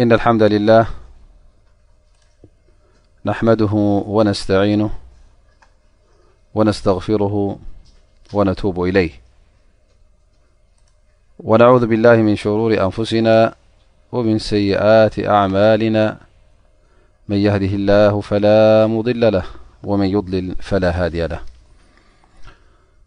إن 0.00 0.12
الحمد 0.12 0.42
لله 0.42 0.86
نحمده 3.24 3.74
ونستعينه 4.16 4.90
ونستغفره 6.54 7.58
ونتوب 8.32 8.82
إليه 8.82 9.10
ونعوذ 11.40 11.86
بالله 11.86 12.16
من 12.16 12.36
شرور 12.36 12.84
أنفسنا 12.84 13.54
ومن 14.12 14.38
سيئات 14.38 15.18
أعمالنا 15.18 16.18
من 17.28 17.36
يهده 17.36 17.72
الله 17.80 18.20
فلا 18.20 18.86
مضل 18.86 19.32
له 19.32 19.44
ومن 19.84 20.06
يلل 20.06 20.54
فلا 20.60 20.90
هادي 21.04 21.26
له 21.26 21.40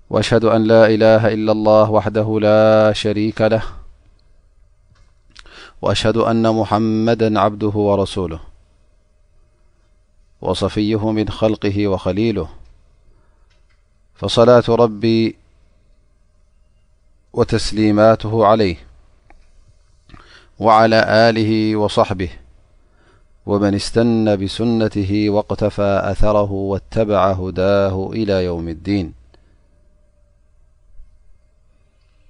وأشهد 0.10 0.44
أن 0.46 0.62
لا 0.64 0.86
إله 0.88 1.28
إلا 1.34 1.52
الله 1.52 1.92
وحده 1.92 2.40
لا 2.42 2.94
شريك 2.94 3.42
له 3.42 3.64
وأشهد 5.82 6.18
أن 6.18 6.56
محمدا 6.56 7.40
عبده 7.40 7.68
ورسوله 7.68 8.40
وصفيه 10.42 11.12
من 11.12 11.30
خلقه 11.30 11.88
وخليله 11.88 12.50
فصلاة 14.16 14.64
ربي 14.70 15.36
وتسليماته 17.34 18.46
عليه 18.46 18.76
وعلى 20.60 20.96
آله 21.30 21.76
وصحبه 21.76 22.30
ومن 23.46 23.76
استن 23.76 24.36
بسنته 24.46 25.30
واقتفى 25.30 26.02
أثره 26.04 26.52
واتبع 26.52 27.32
هداه 27.32 28.10
إلى 28.14 28.34
يوم 28.46 28.68
الدين 28.70 29.19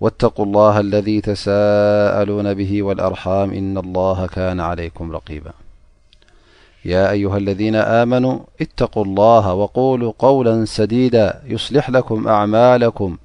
واتقوا 0.00 0.44
الله 0.44 0.80
الذي 0.80 1.20
تسالون 1.20 2.54
به 2.54 2.82
والأرحامإن 2.82 3.78
الله 3.78 4.26
كان 4.26 4.60
عليكمريبايا 4.60 5.52
يها 6.84 7.36
الذين 7.36 7.76
آمنوا 7.76 8.40
اتقوا 8.60 9.04
الله 9.04 9.54
وقولوا 9.54 10.12
قولا 10.18 10.64
سديدا 10.64 11.42
يصلح 11.46 11.90
لكم 11.90 12.28
أعمالكم 12.28 13.16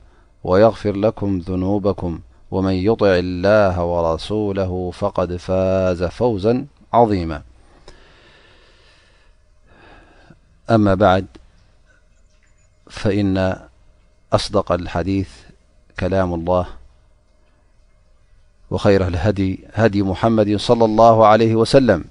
ويغفر 0.43 0.95
لكم 0.95 1.37
ذنوبكم 1.49 2.19
ومن 2.51 2.73
يطع 2.73 3.07
الله 3.07 3.83
ورسوله 3.83 4.91
فقد 4.91 5.35
فاز 5.35 6.03
فوزا 6.03 6.65
عظيما 6.93 7.41
لام 16.03 16.33
الل 16.33 16.65
وير 18.69 19.07
هدي 19.75 20.03
محمد 20.03 20.55
صلى 20.55 20.85
الله 20.85 21.27
عليه 21.27 21.55
وسلم 21.55 22.03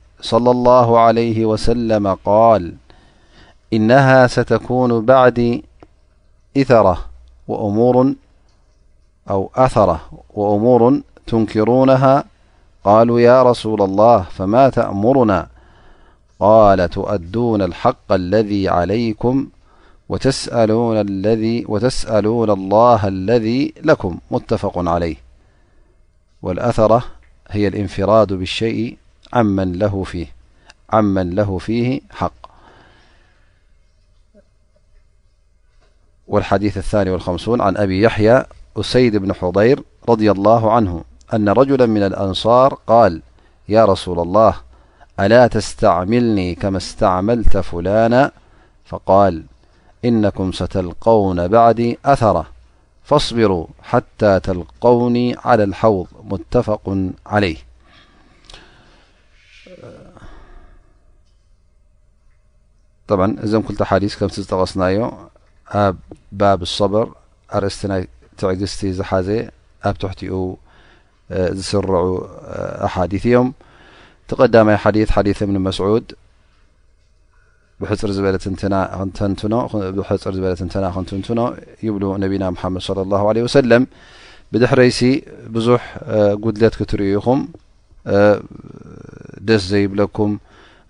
صلى 0.21 0.51
الله 0.51 0.99
عليه 0.99 1.45
وسلم-قال 1.45 2.73
إنها 3.73 4.27
ستكون 4.27 5.05
بعدي 5.05 5.63
أوأثرة 9.29 9.99
وأمور 10.35 10.99
تنكرونها 11.27 12.23
قالوا 12.83 13.19
يا 13.19 13.43
رسول 13.43 13.81
الله 13.81 14.21
فما 14.21 14.69
تأمرنا 14.69 15.47
قال 16.39 16.89
تؤدون 16.89 17.61
الحق 17.61 18.11
الذي 18.11 18.69
عليكم 18.69 19.47
وتسألون 20.09 21.01
الله 22.51 23.07
الذي 23.07 23.73
لكم 23.83 24.17
متفق 24.31 24.73
عليهاأثيالنفا 24.77 27.05
عمن 29.33 29.73
له 29.79 30.03
فيه 31.59 31.99
حقوليث 32.09 32.31
عن 37.45 37.77
أبي 37.77 38.01
يحيا 38.01 38.45
أسيد 38.77 39.15
بن 39.17 39.33
حضير 39.33 39.83
رضي 40.09 40.31
الله 40.31 40.71
عنه 40.73 41.03
أن 41.33 41.49
رجلا 41.49 41.85
من 41.85 42.03
الأنصار 42.03 42.77
قال 42.87 43.21
يا 43.69 43.85
رسول 43.85 44.19
الله 44.19 44.55
ألا 45.19 45.47
تستعملني 45.47 46.55
كما 46.55 46.77
استعملت 46.77 47.57
فلانا 47.57 48.31
فقال 48.85 49.43
إنكم 50.05 50.51
ستلقون 50.51 51.47
بعدي 51.47 51.99
أثرة 52.05 52.45
فاصبروا 53.03 53.67
حتى 53.83 54.39
تلقوني 54.39 55.35
على 55.45 55.63
الحوض 55.63 56.07
متفق 56.23 56.97
عليه 57.25 57.57
طع 63.11 63.23
እዞም 63.45 63.61
ك 63.67 63.69
ዲث 64.03 64.13
ከም 64.19 64.29
ዝጠቐስናዮ 64.35 64.97
ኣብ 65.83 65.95
ባብ 66.39 66.59
صበር 66.77 67.05
ኣርእስቲ 67.57 67.81
ናይ 67.91 68.01
ትዕግዝቲ 68.39 68.79
ዝሓዘ 68.97 69.27
ኣብ 69.87 69.95
تحቲኡ 70.03 70.31
ዝስረዑ 71.57 72.07
ሓዲث 72.93 73.23
እዮም 73.29 73.47
ተቀዳማይ 74.29 74.77
ث 75.09 75.11
ሓث 75.15 75.39
ن 75.55 75.57
መስعድ 75.67 76.07
ሕፅር 77.91 78.09
ዝበለ 78.15 78.35
ና 78.73 78.75
ክትንትኖ 80.95 81.39
ይብ 81.85 81.95
ነቢና 82.23 82.43
محመድ 82.55 82.81
صى 82.87 83.01
الله 83.05 83.21
عليه 83.29 83.43
وسለ 83.47 83.71
ብድሕረይሲ 84.53 84.99
ብዙح 85.55 85.83
قድለት 86.43 86.73
ክትርእኹም 86.79 87.39
ደስ 89.49 89.61
ዘይብለኩም 89.71 90.31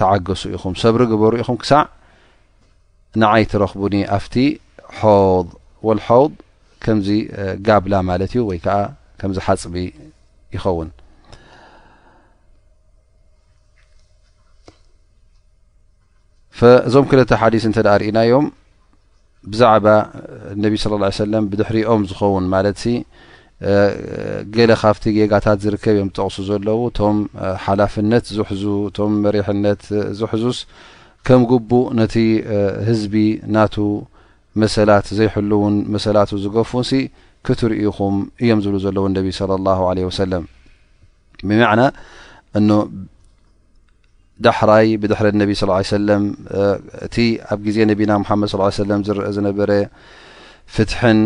ሱኹ 0.00 0.64
ሰብሪ 0.82 1.00
በሩ 1.22 1.32
ኢኹም 1.42 1.56
ክሳዕ 1.62 1.80
ንዓይ 3.22 3.42
ትረክቡኒ 3.52 3.94
ኣፍቲ 4.16 4.34
حض 4.98 5.46
ወ 5.88 5.90
ከምዚ 6.84 7.08
ጋብላ 7.66 7.94
ማለት 8.10 8.30
እዩ 8.34 8.40
ወይ 8.48 8.58
ከዚ 9.20 9.38
ሓፅቢ 9.46 9.74
ይኸውን 10.54 10.90
እዞም 16.88 17.04
ክልተ 17.10 17.30
ሓዲስ 17.40 17.64
እ 17.70 17.72
ርእናዮም 18.02 18.46
ብዛዕባ 19.52 19.86
ነብ 20.62 20.72
صለ 20.82 20.92
ه 21.08 21.12
ሰለ 21.20 21.32
ብድሕሪኦም 21.50 22.02
ዝኸውን 22.10 22.46
ማለት 22.54 22.78
ገለ 24.56 24.70
ካብቲ 24.80 25.04
ጌጋታት 25.16 25.58
ዝርከብ 25.64 25.94
እዮም 25.96 26.08
ዝጠቕሱ 26.14 26.38
ዘለዉ 26.48 26.78
እቶም 26.90 27.16
ሓላፍነት 27.64 28.26
ዝሕዙ 28.36 28.62
እቶም 28.90 29.12
መሪሕነት 29.24 29.82
ዝሕዙስ 30.18 30.58
ከም 31.28 31.42
ግቡእ 31.50 31.82
ነቲ 32.00 32.14
ህዝቢ 32.88 33.14
ናቱ 33.56 33.74
መሰላት 34.62 35.06
ዘይሕልውን 35.18 35.74
መሰላት 35.94 36.30
ዝገፉ 36.44 36.70
ሲ 36.90 37.00
ክትርኢኹም 37.48 38.14
እዮም 38.42 38.60
ዝብሉ 38.64 38.76
ዘለዉ 38.84 39.04
እነቢ 39.10 39.28
ለ 39.50 39.66
ه 39.78 39.90
ለ 39.96 40.06
ወሰለም 40.08 40.44
ብመዕና 41.48 41.80
እ 42.58 42.62
ዳሕራይ 44.46 44.88
ብድሕሪ 45.02 45.28
እነቢ 45.36 45.50
ስ 45.60 45.66
ሰለም 45.94 46.22
እቲ 47.06 47.16
ኣብ 47.52 47.60
ግዜ 47.66 47.76
ነቢና 47.90 48.10
ሓመድ 48.28 48.48
ሰለም 48.78 49.00
ዝርአ 49.06 49.28
ዝነበረ 49.36 49.70
ፍትሕን 50.76 51.18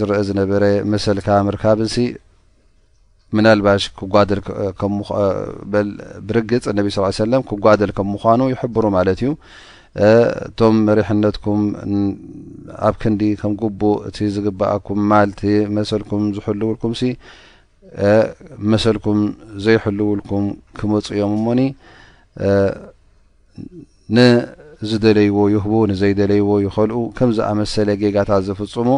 ዝረአ 0.00 0.20
ዝነበረ 0.28 0.62
መሰልካ 0.92 1.26
ምርካብንሲ 1.48 1.96
ምናልባሽ 3.38 3.84
ብርግፅ 6.28 6.64
ነብ 6.78 6.86
ስ 6.94 6.96
ሰለም 7.22 7.42
ክጓደል 7.50 7.90
ከም 7.96 8.06
ምኳኑ 8.12 8.40
ይሕብሩ 8.52 8.84
ማለት 8.96 9.18
እዩ 9.24 9.30
እቶም 10.46 10.74
መሪሕነትኩምኣብ 10.88 12.94
ክንዲ 13.02 13.22
ከም 13.40 13.52
ጉቡእ 13.62 13.96
እቲ 14.08 14.18
ዝግበኣኩም 14.36 15.00
ማልቲ 15.10 15.40
መሰልኩም 15.78 16.22
ዝሕልውልኩም 16.36 16.92
ሲ 17.00 17.02
መሰልኩም 18.72 19.18
ዘይሕልውልኩም 19.64 20.44
ክመፁ 20.78 21.06
እዮም 21.16 21.32
እሞኒ 21.38 21.60
ዝደለይዎ 24.88 25.38
ይህቡ 25.54 25.72
ንዘይደለይዎ 25.90 26.50
ይኸልኡ 26.64 26.98
ከምዝኣመሰለ 27.18 27.88
ጌጋታት 28.02 28.42
ዘፍፅሙ 28.48 28.88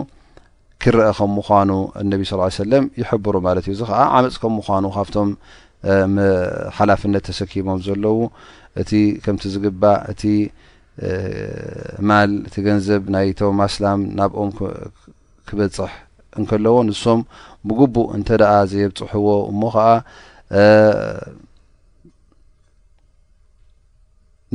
ክረአ 0.82 1.08
ከም 1.18 1.30
ምኳኑ 1.38 1.70
እነቢ 2.02 2.22
ስ 2.30 2.36
ሰለም 2.62 2.84
ይሕብሩ 3.00 3.34
ማለት 3.46 3.64
እዩ 3.68 3.72
እዚ 3.76 3.82
ከዓ 3.88 4.00
ዓመፅ 4.18 4.36
ከም 4.42 4.52
ምኳኑ 4.58 4.84
ካብቶም 4.96 5.30
ሓላፍነት 6.76 7.24
ተሰኪሞም 7.28 7.80
ዘለዉ 7.86 8.18
እቲ 8.82 8.90
ከምቲ 9.24 9.42
ዝግባእ 9.54 9.98
እቲ 10.12 10.22
ማል 12.08 12.30
እቲ 12.48 12.56
ገንዘብ 12.66 13.02
ናይቶ 13.14 13.40
ማስላም 13.60 14.00
ናብኦም 14.18 14.50
ክበፅሕ 15.48 15.92
እንከለዎ 16.40 16.76
ንሶም 16.88 17.20
ብግቡእ 17.68 18.08
እንተ 18.16 18.28
ደኣ 18.42 18.52
ዘየብፅሕዎ 18.72 19.28
እሞ 19.52 19.60
ከዓ 19.76 19.86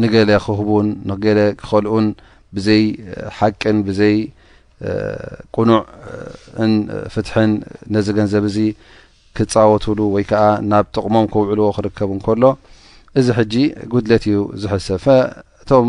ንገለ 0.03 0.31
ክህቡን 0.45 0.88
ንገለ 1.09 1.39
ክኸልኡን 1.62 2.07
ብዘይ 2.56 2.83
ሓቅን 3.38 3.77
ብዘይ 3.88 4.18
ቁኑዕ 5.57 5.81
ፍትሕን 7.13 7.51
ነዚ 7.95 8.07
ገንዘብ 8.18 8.44
እዚ 8.50 8.57
ክፃወትሉ 9.38 10.00
ወይ 10.15 10.24
ከዓ 10.31 10.44
ናብ 10.71 10.86
ጥቕሞም 10.95 11.25
ክውዕልዎ 11.33 11.68
ክርከቡ 11.77 12.12
ከሎ 12.25 12.44
እዚ 13.19 13.27
ሕጂ 13.39 13.53
ጉድለት 13.94 14.24
እዩ 14.31 14.38
ዝሕሰብ 14.63 15.06
እቶም 15.62 15.88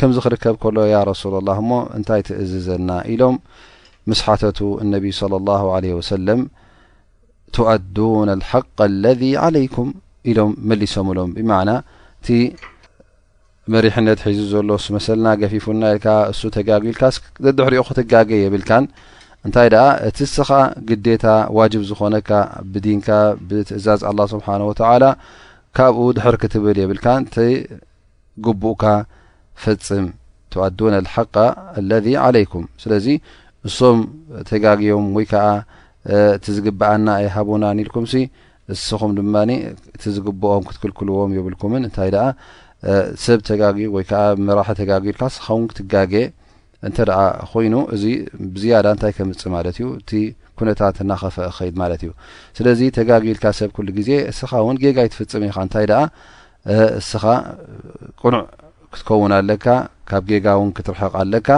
ከምዚ 0.00 0.16
ክርከብ 0.24 0.54
ከሎ 0.62 0.76
ያ 0.94 0.96
ረሱላ 1.12 1.34
ላ 1.48 1.52
እሞ 1.62 1.70
እንታይ 1.98 2.22
ትእዝዘና 2.28 2.88
ኢሎም 3.12 3.36
ምስሓተቱ 4.10 4.58
እነቢ 4.82 5.04
صለ 5.20 5.32
ላه 5.48 5.62
ለ 5.84 5.94
ወሰለም 5.98 6.40
ትአዱና 7.54 8.30
ሓق 8.50 8.78
ለذ 9.04 9.22
ዓለይኩም 9.46 9.88
ኢሎም 10.30 10.52
መሊሶምሎም 10.70 11.30
ብማዕና 11.36 11.70
እቲ 12.20 12.26
መሪሕነት 13.74 14.18
ሒዙ 14.26 14.40
ዘሎ 14.50 14.70
ስ 14.84 14.92
መሰለና 14.96 15.28
ገፊፉና 15.40 15.82
ኢል 15.94 16.04
እሱ 16.32 16.40
ተጋግልካ 16.56 17.00
ዘድሕሪኡ 17.44 17.82
ክትጋግ 17.88 18.28
የብልካን 18.40 18.84
እንታይ 19.46 19.68
ኣ 19.84 19.86
እቲ 20.08 20.18
ስኻ 20.34 20.50
ግዴታ 20.88 21.24
ዋጅብ 21.58 21.82
ዝኾነካ 21.88 22.30
ብዲንካ 22.74 23.08
ብትእዛዝ 23.48 24.00
ኣላه 24.10 24.26
ስብሓን 24.32 24.62
ወተላ 24.68 25.04
ካብኡ 25.76 26.06
ድሕር 26.16 26.36
ክትብል 26.42 26.76
የብልካ 26.82 27.06
ቲግቡእካ 27.36 28.82
ፈፅም 29.62 30.06
ተዋድን 30.54 30.94
ልሓق 31.06 31.36
ኣለذ 31.78 32.06
ዓለይኩም 32.26 32.64
ስለዚ 32.82 33.06
እሶም 33.68 33.98
ተጋግቦም 34.50 35.06
ወይ 35.16 35.26
ከዓ 35.32 35.46
እቲ 36.36 36.44
ዝግብኣና 36.58 37.06
ኣይሃቡና 37.22 37.64
ንኢልኩምሲ 37.78 38.14
እስኹም 38.74 39.10
ድማ 39.18 39.34
እቲ 39.96 40.04
ዝግብኦም 40.18 40.62
ክትክልክልዎም 40.68 41.34
የብልኩምን 41.38 41.82
እንታይ 41.88 42.10
ኣ 42.26 42.28
ሰብ 43.24 43.40
ተጋግ 43.48 43.76
ወይከዓ 43.94 44.20
መራሒ 44.46 44.68
ተጋጊልካ 44.80 45.22
ስካ 45.36 45.46
ውን 45.58 45.64
ክትጋጌ 45.70 46.12
እንተ 46.86 46.98
ኣ 47.20 47.22
ኮይኑ 47.50 47.74
እዚ 47.94 48.02
ብዝያዳ 48.54 48.84
እንታይ 48.94 49.12
ከምፅ 49.16 49.42
ማለት 49.54 49.76
እዩ 49.80 49.86
እቲ 50.00 50.10
ኩነታት 50.58 50.96
እናኸፈ 51.04 51.36
ክከይድ 51.54 51.74
ማለት 51.82 52.00
እዩ 52.04 52.10
ስለዚ 52.58 52.80
ተጋግኢልካ 52.98 53.44
ሰብ 53.60 53.70
ኩሉ 53.76 53.88
ግዜ 53.98 54.10
እስኻ 54.32 54.50
እውን 54.64 54.78
ጌጋ 54.84 54.98
ይትፍፅም 55.06 55.44
ኢካ 55.48 55.56
እንታይ 55.66 55.86
ደኣ 55.92 56.02
እስኻ 57.00 57.24
ቅኑዕ 58.20 58.44
ክትከውን 58.92 59.34
ኣለካ 59.38 59.66
ካብ 60.10 60.24
ጌጋ 60.32 60.46
እውን 60.58 60.70
ክትርሕቕ 60.76 61.14
ኣለካ 61.22 61.48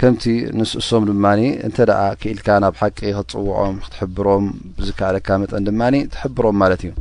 ከምቲ 0.00 0.24
ንስእሶም 0.58 1.02
ድማኒ 1.10 1.40
እንተ 1.68 1.76
ኣ 2.04 2.06
ክኢልካ 2.20 2.48
ናብ 2.64 2.76
ሓቂ 2.82 2.98
ክትፅውዖም 3.18 3.76
ክትሕብሮም 3.86 4.46
ብዝከኣለካ 4.76 5.28
መጠን 5.44 5.66
ድማኒ 5.70 5.96
ትሕብሮም 6.14 6.56
ማለት 6.64 6.82
እዩ 6.86 6.92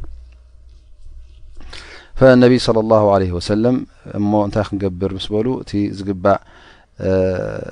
እነቢ 2.36 2.54
صለ 2.66 2.78
ላሁ 2.94 3.06
ለ 3.22 3.26
ወሰለም 3.38 3.76
እሞ 4.18 4.32
እንታይ 4.48 4.64
ክንገብር 4.68 5.12
ምስ 5.18 5.26
በሉ 5.34 5.48
እቲ 5.64 5.72
ዝግባእ 5.98 6.40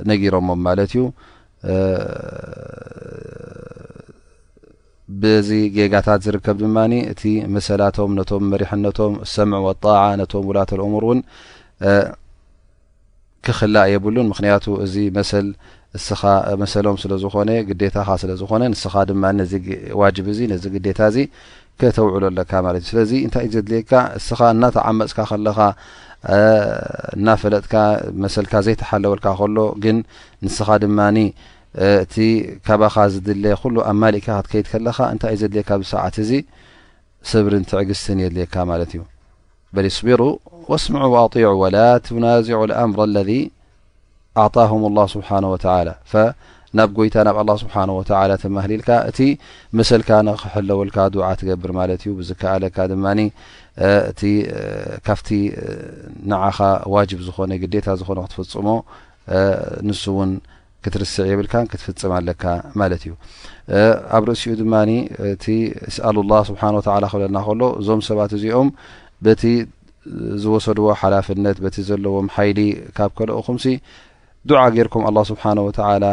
ነጊሮሞም 0.10 0.62
ማለት 0.68 0.92
እዩ 0.98 1.04
ብዚ 5.22 5.50
ጌጋታት 5.76 6.20
ዝርከብ 6.26 6.58
ድማኒ 6.64 6.94
እቲ 7.14 7.24
መሰላቶም 7.56 8.12
ነቶም 8.20 8.44
መሪሕነቶም 8.54 9.14
ሰምዕ 9.36 9.60
ወጣዓ 9.68 10.02
ነቶም 10.22 10.46
ውላተልእሙር 10.52 11.04
እውን 11.08 11.22
ክኽላእ 13.46 13.88
የብሉን 13.94 14.28
ምክንያቱ 14.32 14.66
እዚ 14.86 14.94
መሰስኻ 15.18 16.22
መሰሎም 16.62 16.98
ስለ 17.04 17.14
ዝኾነ 17.24 17.50
ግዴታኻ 17.70 18.08
ስለ 18.24 18.32
ዝኾነ 18.42 18.62
ንስኻ 18.74 18.94
ድማ 19.12 19.24
ነዚ 19.40 19.54
ዋጅብ 20.02 20.26
እዚ 20.34 20.40
ነዚ 20.54 20.64
ግዴታ 20.76 21.00
እዚ 21.12 21.18
ከተውዕሉ 21.82 22.24
ኣለካማት 22.32 22.76
እዩ 22.80 22.86
ስለዚ 22.92 23.12
እንታይ 23.26 23.44
እዩ 23.48 23.52
ዘድልካ 23.56 23.92
ንስኻ 24.18 24.40
እናተዓመፅካ 24.56 25.20
ከለኻ 25.30 25.60
እናፈለጥካ 27.18 27.74
መሰልካ 28.24 28.54
ዘይተሓለወልካ 28.66 29.28
ከሎ 29.40 29.58
ግን 29.84 29.98
ንስኻ 30.46 30.68
ድማ 30.84 31.00
እቲ 32.04 32.16
ከባኻ 32.68 32.96
ዝድለ 33.14 33.46
ኩሉ 33.62 33.76
ኣብ 33.90 33.96
ማሊእካ 34.02 34.28
ክትከይድ 34.44 34.66
ከለኻ 34.72 34.98
እንታይ 35.14 35.30
እዩ 35.36 35.40
ዘ 35.42 35.50
ድልካ 35.56 35.70
ብሰዓት 35.82 36.16
እዚ 36.24 36.32
ስብርን 37.32 37.64
ትዕግዝትን 37.70 38.20
እየድልካ 38.22 38.56
ማለት 38.72 38.92
እዩ 38.96 39.02
በልይስቢሩ 39.76 40.22
ወስምዑ 40.72 41.04
ወኣطع 41.14 41.44
ወላ 41.64 41.78
ትናዚዑ 42.06 42.62
ኣምር 42.84 43.00
ኣለذ 43.06 43.30
ኣዕطም 44.42 44.82
لله 44.92 45.06
ስብሓን 45.16 45.46
ወተ 45.54 45.66
ናብ 46.78 46.90
ጎይታ 46.98 47.16
ናብ 47.28 47.38
ኣላ 47.42 47.52
ስብሓወተላ 47.62 48.32
ተማህሊልካ 48.44 48.90
እቲ 49.10 49.20
መሰልካ 49.80 50.10
ንክሕለውልካ 50.28 50.98
ድዓ 51.14 51.30
ትገብር 51.42 51.72
ማለት 51.80 52.02
እዩ 52.04 52.12
ብዝከኣለካ 52.20 52.78
ድማ 52.92 53.06
እቲ 54.12 54.22
ካፍቲ 55.08 55.30
ንዓኻ 56.32 56.58
ዋጅብ 56.94 57.20
ዝኾነ 57.28 57.52
ግዴታ 57.64 57.88
ዝኾነ 58.00 58.20
ክትፍፅሞ 58.28 58.68
ንሱ 59.88 60.04
እውን 60.14 60.32
ክትርስዕ 60.86 61.26
የብልካ 61.32 61.56
ክትፍፅም 61.72 62.12
ኣለካ 62.20 62.44
ማለት 62.82 63.02
እዩ 63.08 63.14
ኣብ 64.18 64.24
ርእሲኡ 64.30 64.54
ድማ 64.62 64.76
እቲ 65.34 65.46
ስኣሉላ 65.98 66.32
ስብሓ 66.50 66.62
ላ 67.04 67.06
ክብለና 67.14 67.38
ከሎ 67.50 67.62
እዞም 67.82 68.02
ሰባት 68.10 68.32
እዚኦም 68.38 68.70
በቲ 69.26 69.44
ዝወሰድዎ 70.44 70.86
ሓላፍነት 71.02 71.58
በቲ 71.64 71.78
ዘለዎም 71.90 72.28
ሓይሊ 72.36 72.60
ካብ 72.98 73.12
ከልእኹምሲ 73.18 73.66
ዱዓ 74.50 74.62
ገይርኩም 74.76 75.04
ኣ 75.10 75.22
ስብሓንወላ 75.32 76.04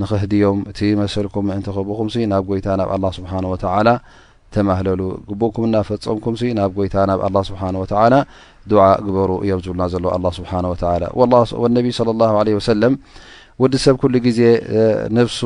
ንኽህድዮም 0.00 0.58
እቲ 0.70 0.78
መሰልኩም 1.00 1.44
ምእንቲ 1.50 1.68
ክብኹም 1.76 2.08
ሲ 2.14 2.24
ናብ 2.32 2.42
ጎይታ 2.50 2.66
ናብ 2.80 2.88
ኣላ 2.96 3.04
ስብሓን 3.18 3.44
ወተላ 3.52 3.88
ተማህለሉ 4.54 5.00
ግቡእኩም 5.28 5.64
እናፈፀምኩም 5.68 6.34
ሲ 6.40 6.52
ናብ 6.58 6.72
ጎይታ 6.78 6.96
ናብ 7.10 7.20
ኣላ 7.28 7.36
ስብሓ 7.50 7.62
ወላ 7.82 8.16
ድዓ 8.70 8.82
ግበሩ 9.06 9.30
እዮም 9.44 9.60
ዝብሉና 9.66 9.84
ዘለዎ 9.92 10.10
ኣላ 10.18 10.26
ስብሓ 10.38 10.52
ወተላ 10.72 11.04
ወነቢ 11.62 11.86
ለ 12.08 12.10
ለ 12.46 12.52
ወሰለም 12.58 12.94
ወዲ 13.62 13.74
ሰብ 13.84 13.96
ኩሉ 14.00 14.14
ግዜ 14.26 14.40
ነፍሱ 15.18 15.40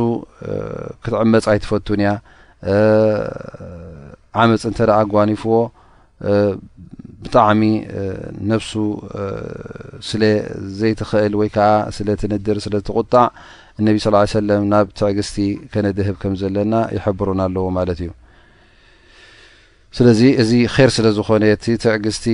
ክትዕመፃ 1.02 1.47
ይትፈቱንእያ 1.57 2.11
ዓመፅ 4.42 4.62
እንተደኣ 4.71 4.99
ጓኒፍዎ 5.12 5.54
ብጣዕሚ 7.23 7.62
ነፍሱ 8.50 8.71
ስለ 10.09 10.23
ዘይትክእል 10.80 11.33
ወይ 11.40 11.49
ከዓ 11.54 11.71
ስለ 11.97 12.09
ትንድር 12.23 12.59
ስለ 12.66 12.75
ትቁጣዕ 12.88 13.26
እነብ 13.81 13.97
ስ 14.05 14.09
ሰለም 14.39 14.63
ናብ 14.73 14.87
ትዕግስቲ 14.99 15.35
ከነድህብ 15.73 16.17
ከም 16.23 16.33
ዘለና 16.41 16.75
ይሕብሩና 16.97 17.41
ኣለዎ 17.51 17.67
ማለት 17.79 17.99
እዩ 18.05 18.11
ስለዚ 19.97 20.21
እዚ 20.43 20.51
ር 20.87 20.89
ስለዝኮነ 20.97 21.45
ቲ 21.63 21.67
ትዕግስቲ 21.85 22.25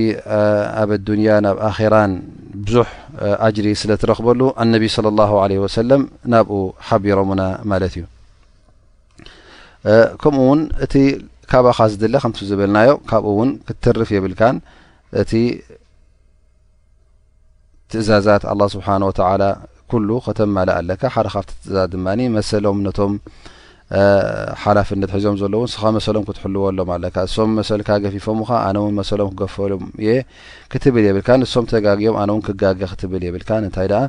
ኣብ 0.81 0.91
ዱንያ 1.09 1.29
ናብ 1.47 1.59
ኣራን 1.69 2.13
ብዙሕ 2.67 2.89
ኣጅሪ 3.49 3.67
ስለትረክበሉ 3.83 4.41
ኣነቢ 4.65 4.87
ለ 5.07 5.13
ለ 5.21 5.71
ሰለም 5.77 6.03
ናብኡ 6.35 6.59
ሓቢሮሙና 6.89 7.43
ማለት 7.73 7.95
እዩ 8.01 8.05
ከምኡ 10.25 10.45
ውን 10.51 10.61
እቲ 10.87 10.95
ካባኻ 11.53 11.79
ዝድለ 11.95 12.15
ከምቲ 12.27 12.39
ዝበልናዮ 12.51 12.91
ካብኡ 13.13 13.33
እውን 13.37 13.51
ክትርፍ 13.69 14.09
የብልካን 14.17 14.57
እቲ 15.23 15.33
ትእዛዛት 17.91 18.45
ኣ 18.53 18.55
ስብሓነ 18.77 19.03
ወላ 19.13 19.43
ኩሉ 19.93 20.11
ከተማልእ 20.27 20.75
ኣለካ 20.81 21.03
ሓደ 21.17 21.27
ካብቲ 21.35 21.51
ትእዛ 21.65 21.79
ድማ 21.93 22.07
መሰሎም 22.37 22.79
ነቶም 22.87 23.13
ሓላፍነት 24.63 25.11
ሒዞም 25.17 25.37
ዘሎእውን 25.41 25.69
እስኻ 25.71 25.83
መሰሎም 25.97 26.23
ክትሕልወሎም 26.29 26.89
ኣለካ 26.95 27.17
እሶም 27.29 27.51
መሰልካ 27.59 27.89
ገፊፎም 28.05 28.41
ካ 28.49 28.51
ኣነ 28.69 28.77
ውን 28.85 28.95
መሰሎም 29.01 29.29
ክገፈሎም 29.35 29.83
እየ 30.03 30.11
ክትብል 30.73 31.05
የብልካ 31.09 31.29
ንሶም 31.43 31.67
ተጋግኦም 31.73 32.17
ኣነእውን 32.23 32.43
ክጋግ 32.47 32.81
ክትብል 32.93 33.23
የብልካ 33.29 33.51
ንታይ 33.65 33.89
ደኣ 33.93 34.03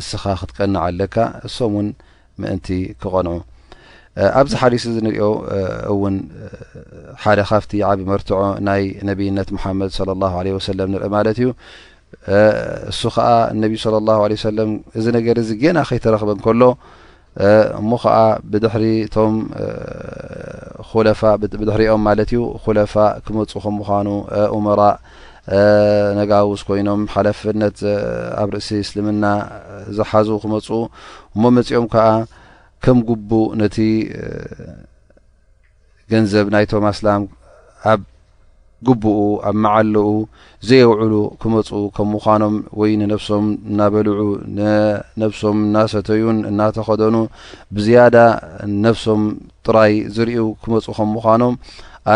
እስኻ 0.00 0.22
ክትቀንዕ 0.40 0.80
ኣለካ 0.86 1.16
እሶም 1.48 1.72
ውን 1.78 1.88
ምእንቲ 2.42 2.68
ክቐንዑ 3.02 3.34
ኣብዚ 4.40 4.52
ሓዲስ 4.60 4.82
እዚ 4.90 4.96
ንሪኦ 5.06 5.26
እውን 5.94 6.14
ሓደ 7.24 7.40
ካፍቲ 7.50 7.72
ዓብ 7.88 7.98
መርትዖ 8.12 8.38
ናይ 8.68 8.82
ነብይነት 9.08 9.48
ምሓመድ 9.56 9.90
ለ 10.08 10.12
ለ 10.46 10.56
ወሰለም 10.58 10.90
ንርኢ 10.94 11.08
ማለት 11.16 11.38
እዩ 11.42 11.48
እሱ 12.90 13.00
ከዓ 13.16 13.26
እነቢዪ 13.54 13.78
ሰለ 13.82 13.96
ላሁ 14.10 14.20
ለ 14.30 14.34
ሰለም 14.46 14.70
እዚ 14.98 15.04
ነገር 15.16 15.36
እዚ 15.42 15.50
ገና 15.62 15.78
ከይተረክበ 15.88 16.30
ከሎ 16.46 16.62
እሞ 17.80 17.90
ከዓ 18.04 18.16
ብድሪቶም 18.52 19.34
ብድሕሪኦም 21.60 22.02
ማለት 22.08 22.30
እዩ 22.34 22.40
ኩለፋ 22.64 22.94
ክመፁ 23.26 23.52
ከም 23.64 23.74
ምዃኑ 23.80 24.08
እመራ 24.56 24.80
ነጋውስ 26.18 26.62
ኮይኖም 26.68 27.02
ሓለፍነት 27.14 27.78
ኣብ 28.40 28.48
ርእሲ 28.56 28.70
እስልምና 28.84 29.24
ዝሓዙ 29.98 30.28
ክመፁ 30.44 30.68
እሞ 31.34 31.42
መፂኦም 31.58 31.86
ከዓ 31.94 32.06
ከም 32.86 32.98
ጉቡእ 33.10 33.46
ነቲ 33.62 33.76
ገንዘብ 36.12 36.46
ናይቶም 36.54 36.84
ኣስላም 36.94 37.22
ግቡኡ 38.86 39.20
ኣብ 39.48 39.56
መዓለኡ 39.64 40.08
ዘየውዕሉ 40.68 41.14
ክመፁ 41.42 41.68
ከም 41.96 42.08
ምኳኖም 42.14 42.54
ወይ 42.80 42.90
ንነፍሶም 43.00 43.44
እናበልዑ 43.70 44.20
ነፍሶም 45.22 45.56
እናሰተዩን 45.66 46.38
እናተኸደኑ 46.50 47.16
ብዝያዳ 47.76 48.16
ነፍሶም 48.86 49.22
ጥራይ 49.66 49.94
ዝርዩ 50.16 50.42
ክመፁ 50.64 50.86
ከም 50.98 51.10
ምኳኖም 51.16 51.54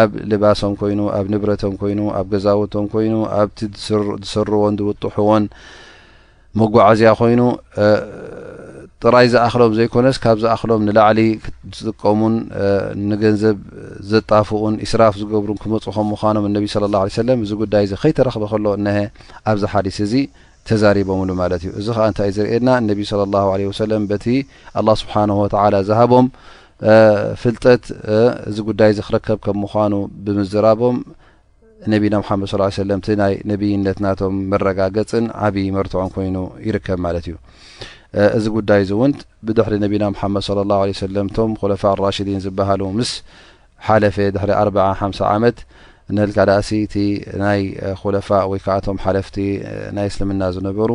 ኣብ 0.00 0.10
ልባሶም 0.30 0.72
ኮይኑ 0.80 1.00
ኣብ 1.18 1.26
ንብረቶም 1.34 1.72
ኮይኑ 1.80 2.00
ኣብ 2.18 2.26
ገዛውቶም 2.32 2.84
ኮይኑ 2.92 3.14
ኣብቲ 3.38 3.58
ዝስርዎን 3.84 4.74
ዝውጡሑዎን 4.80 5.44
መጓዓዝያ 6.60 7.10
ኮይኑ 7.20 7.40
ጥራይ 9.04 9.26
ዝኣኽሎም 9.32 9.72
ዘይኮነስ 9.76 10.16
ካብ 10.22 10.36
ዝእኽሎም 10.42 10.80
ንላዕሊ 10.86 11.20
ዝጥቀሙን 11.76 12.34
ንገንዘብ 13.10 13.58
ዘጣፍኡን 14.10 14.74
እስራፍ 14.86 15.14
ዝገብሩን 15.20 15.58
ክመፁእ 15.62 15.92
ከም 15.96 16.08
ምዃኖም 16.12 16.46
እነቢ 16.48 16.64
ስለ 16.72 16.84
ላ 16.94 17.00
ሰለም 17.20 17.38
እዚ 17.44 17.52
ጉዳይ 17.62 17.84
እዚ 17.86 17.92
ከይተረኽበ 18.02 18.44
ከሎ 18.50 18.66
እነሀ 18.78 18.98
ኣብዚ 19.50 19.62
ሓዲስ 19.74 19.98
እዚ 20.06 20.14
ተዛሪቦምሉ 20.70 21.30
ማለት 21.40 21.62
እዩ 21.66 21.70
እዚ 21.82 21.86
ከዓ 21.98 22.04
እንታይ 22.10 22.30
ዘርኤየና 22.38 22.68
እነብ 22.82 22.98
ስለ 23.10 23.20
ላ 23.34 23.44
ለ 23.60 23.64
ወሰለም 23.70 24.02
በቲ 24.10 24.26
ኣላ 24.80 24.88
ስብሓነ 25.02 25.30
ወተላ 25.42 25.74
ዝሃቦም 25.90 26.26
ፍልጠት 27.44 27.84
እዚ 28.50 28.58
ጉዳይ 28.68 28.90
እዚ 28.94 29.00
ክረከብ 29.08 29.38
ከም 29.46 29.56
ምኳኑ 29.66 29.92
ብምዘራቦም 30.26 30.98
ነቢና 31.94 32.14
ምሓመድ 32.24 32.52
ለም 32.90 33.00
እቲ 33.04 33.08
ናይ 33.22 33.34
ነብይነትናቶም 33.52 34.36
መረጋገፅን 34.52 35.26
ዓብዪ 35.48 35.66
መርትዖን 35.78 36.12
ኮይኑ 36.16 36.36
ይርከብ 36.68 37.00
ማለት 37.06 37.26
እዩ 37.32 37.36
እዚ 38.36 38.46
ጉዳይ 38.56 38.82
ዚ 38.88 38.92
እውን 38.96 39.12
ብድሕሪ 39.46 39.74
ነቢና 39.84 40.04
ምሓመድ 40.14 40.42
صለ 40.48 40.58
ላه 40.70 40.78
ه 40.88 40.92
ሰለም 41.04 41.26
እቶም 41.30 41.50
ኮለፋ 41.60 41.82
ራሽዲን 42.04 42.40
ዝብሃሉ 42.44 42.80
ምስ 42.98 43.10
ሓለፈ 43.86 44.16
ድሪ 44.36 44.50
40ሓ 44.62 45.00
ዓመት 45.34 45.58
ንህልካ 46.14 46.38
ዳእሲ 46.50 46.70
እቲ 46.86 46.94
ናይ 47.42 47.60
ኮለፋ 48.02 48.28
ወይ 48.52 48.60
ከኣቶም 48.64 48.96
ሓለፍቲ 49.04 49.36
ናይ 49.96 50.06
እስልምና 50.10 50.42
ዝነበሩ 50.56 50.90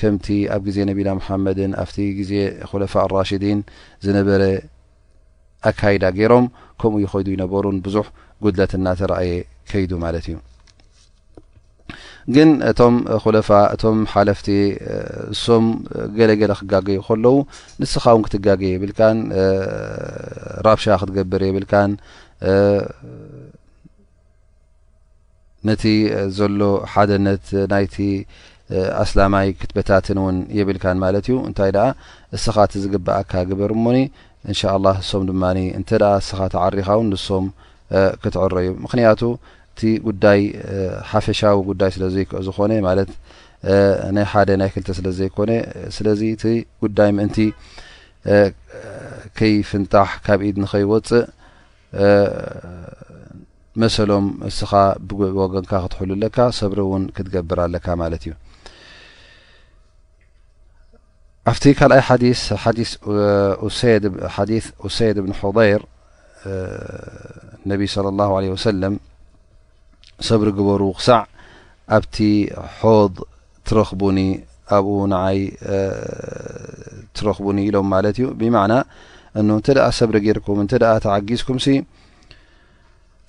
ከምቲ 0.00 0.26
ኣብ 0.56 0.60
ግዜ 0.68 0.78
ነቢና 0.90 1.08
ሓመድን 1.28 1.72
ኣብቲ 1.84 1.96
ግዜ 2.18 2.32
ኮለፋ 2.72 2.94
ራሽዲን 3.16 3.58
ዝነበረ 4.04 4.42
ኣካይዳ 5.70 6.04
ገይሮም 6.18 6.46
ከምኡ 6.82 7.00
ይኸይዱ 7.06 7.28
ይነበሩን 7.36 7.78
ብዙሕ 7.86 8.06
ጉድለት 8.44 8.72
ና 8.84 8.96
ተረእየ 9.00 9.32
ከይዱ 9.70 9.90
ማለት 10.04 10.26
እዩ 10.30 10.36
ግን 12.34 12.50
እቶም 12.70 12.96
ኩለፋ 13.24 13.48
እቶም 13.74 13.98
ሓለፍቲ 14.12 14.48
እሶም 15.34 15.64
ገለገለ 16.18 16.52
ክጋግይ 16.60 16.98
ከለዉ 17.06 17.36
ንስኻ 17.80 18.04
እውን 18.14 18.22
ክትጋግእ 18.26 18.72
የብልካን 18.74 19.18
ራብሻ 20.66 20.84
ክትገብር 21.00 21.42
የብልካን 21.48 21.90
ነቲ 25.68 25.82
ዘሎ 26.36 26.60
ሓደነት 26.92 27.46
ናይቲ 27.72 27.96
ኣስላማይ 29.04 29.48
ክትበታትን 29.60 30.18
እውን 30.22 30.36
የብልካን 30.58 30.98
ማለት 31.04 31.24
እዩ 31.30 31.36
እንታይ 31.48 31.72
ኣ 31.86 31.86
እስኻ 32.36 32.56
ት 32.70 32.72
ዝግብኣካ 32.82 33.32
ግበር 33.50 33.72
እሞኒ 33.78 33.98
እንሻ 34.50 34.60
ላ 34.84 34.88
እሶም 35.02 35.22
ድማ 35.30 35.42
እንተ 35.78 35.88
ኣ 36.10 36.12
እስኻት 36.22 36.52
ዓሪኻ 36.64 36.88
ውን 36.98 37.08
ንስም 37.12 37.46
ክትዕሮ 38.22 38.52
እዩ 38.64 38.68
ምክንያቱ 38.84 39.20
እ 39.88 39.92
ጉዳይ 40.08 40.40
ሓፈሻዊ 41.10 41.54
ጉዳይ 41.70 41.90
ስለዘይዝኮነ 41.96 42.72
ማለት 42.88 43.10
ናይ 44.16 44.26
ሓደ 44.32 44.48
ናይ 44.60 44.68
ክልተ 44.74 44.88
ስለዘይኮነ 44.98 45.50
ስለዚ 45.96 46.20
እቲ 46.34 46.42
ጉዳይ 46.84 47.10
ምእንቲ 47.16 47.38
ከይፍንጣሕ 49.38 50.10
ካብኢድ 50.26 50.56
ንከይወፅእ 50.62 51.24
መሰሎም 53.80 54.26
እስኻ 54.50 54.70
ብ 55.08 55.08
ወገንካ 55.40 55.72
ክትሕሉ 55.84 56.10
ኣለካ 56.16 56.38
ሰብሪ 56.60 56.78
እውን 56.86 57.04
ክትገብር 57.16 57.58
ኣለካ 57.66 57.86
ማለት 58.02 58.22
እዩ 58.26 58.32
ኣብቲ 61.50 61.64
ካልኣይ 61.78 62.02
ሓዲ 62.08 62.24
ሰይድ 64.98 65.16
እብን 65.20 65.34
ይር 65.70 65.82
ነብ 67.70 67.80
ለ 68.04 68.08
ለ 68.18 68.50
ወሰለም 68.54 68.94
ሰብሪ 70.28 70.48
ግበሩ 70.58 70.82
ክሳዕ 70.98 71.20
ኣብቲ 71.96 72.16
حض 72.78 73.14
ትረኽቡኒ 73.68 74.18
ኣብኡ 74.76 74.90
ንይ 75.12 75.38
ትረኽቡኒ 77.16 77.56
ኢሎም 77.68 77.86
ማለት 77.94 78.14
እዩ 78.20 78.26
ብማዕና 78.40 78.74
እ 79.38 79.40
እንተ 79.40 79.66
ኣ 79.86 79.88
ሰብሪ 79.98 80.14
ጌርኩም 80.26 80.58
እንተ 80.64 80.72
ኣ 80.92 80.94
ተዓጊዝኩም 81.04 81.58
ሲ 81.64 81.66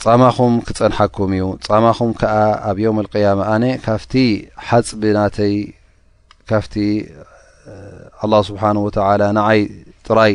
ጻማኹም 0.03 0.53
ክፀንሐኩም 0.67 1.31
እዩ 1.37 1.43
ጻማኹም 1.67 2.11
ከዓ 2.21 2.35
ኣብ 2.69 2.77
ዮም 2.85 2.97
القያم 3.03 3.39
ኣነ 3.53 3.63
ካፍቲ 3.85 4.13
ሓፅቢ 4.67 5.01
ናተይ 5.17 5.55
ካፍቲ 6.49 6.73
ኣلله 8.23 8.41
ስብሓه 8.49 8.71
ወተ 8.85 8.97
ንዓይ 9.37 9.59
ጥራይ 10.07 10.33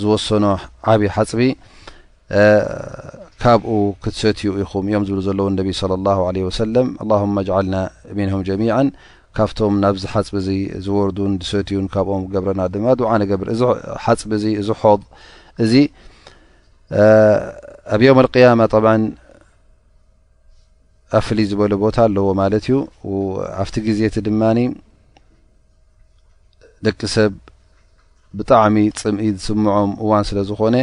ዝወሰኖ 0.00 0.44
ዓብዪ 0.92 1.02
ሓፅቢ 1.16 1.40
ካብኡ 3.42 3.70
ክትሰትዩ 4.02 4.46
ኢኹም 4.62 4.84
እዮም 4.90 5.02
ዝብሉ 5.08 5.20
ዘለዎ 5.26 5.46
ነቢ 5.56 5.70
ለ 5.90 5.96
ላه 6.06 6.18
ለ 6.36 6.52
ሰለም 6.60 6.86
ማ 7.36 7.42
ዓልና 7.56 7.74
ሚንም 8.18 8.42
ጀሚን 8.48 8.88
ካብቶም 9.36 9.74
ናብዚ 9.82 10.02
ሓፅ 10.12 10.28
ዝወርዱን 10.86 11.32
ዝሰትዩን 11.44 11.86
ካብኦም 11.94 12.22
ገብረና 12.34 12.60
ድማ 12.74 12.86
ድዓነ 13.00 13.20
ገብርሓፅ 13.30 14.20
እዚ 14.38 14.44
ض 14.68 15.02
እዚ 15.64 15.72
ኣብ 17.94 18.00
ዮም 18.06 18.18
اقያማ 18.24 18.60
ብ 18.84 18.86
ኣብ 21.16 21.20
ፍልይ 21.26 21.46
ዝበሉ 21.50 21.72
ቦታ 21.84 21.96
ኣለዎ 22.06 22.28
ማለት 22.42 22.64
እዩ 22.68 22.76
ኣብቲ 23.62 23.74
ግዜቲ 23.86 24.16
ድማኒ 24.28 24.58
ደቂ 26.86 27.00
ሰብ 27.16 27.32
ብጣዕሚ 28.38 28.76
ፅምኢ 29.00 29.28
ዝስምዖም 29.36 29.90
እዋን 30.04 30.24
ስለ 30.28 30.38
ዝኮነ 30.48 30.76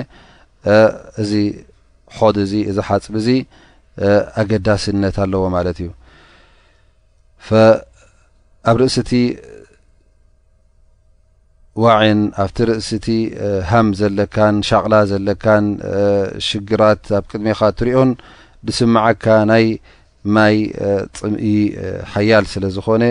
እዚ 1.22 1.32
ሖድ 2.18 2.36
እዚ 2.46 2.54
እዚ 2.72 2.78
ሓፅቢ 2.90 3.14
እዚ 3.22 3.28
ኣገዳሲነት 4.42 5.16
ኣለዎ 5.24 5.44
ማለት 5.56 5.78
እዩ 5.84 5.90
ኣብ 8.70 8.76
ርእስቲ 8.82 9.12
ዋዕን 11.84 12.20
ኣብቲ 12.44 12.58
ርእስቲ 12.70 13.08
ሃም 13.70 13.88
ዘለካን 14.00 14.56
ሻቕላ 14.70 14.94
ዘለካን 15.12 15.66
ሽግራት 16.48 17.04
ኣብ 17.18 17.24
ቅድሜኻ 17.32 17.60
እትሪኦን 17.74 18.12
ብስማዓካ 18.68 19.26
ናይ 19.52 19.66
ማይ 20.36 20.56
ጥምኢ 21.16 21.54
ሓያል 22.14 22.46
ስለ 22.54 22.66
ዝኮነ 22.78 23.04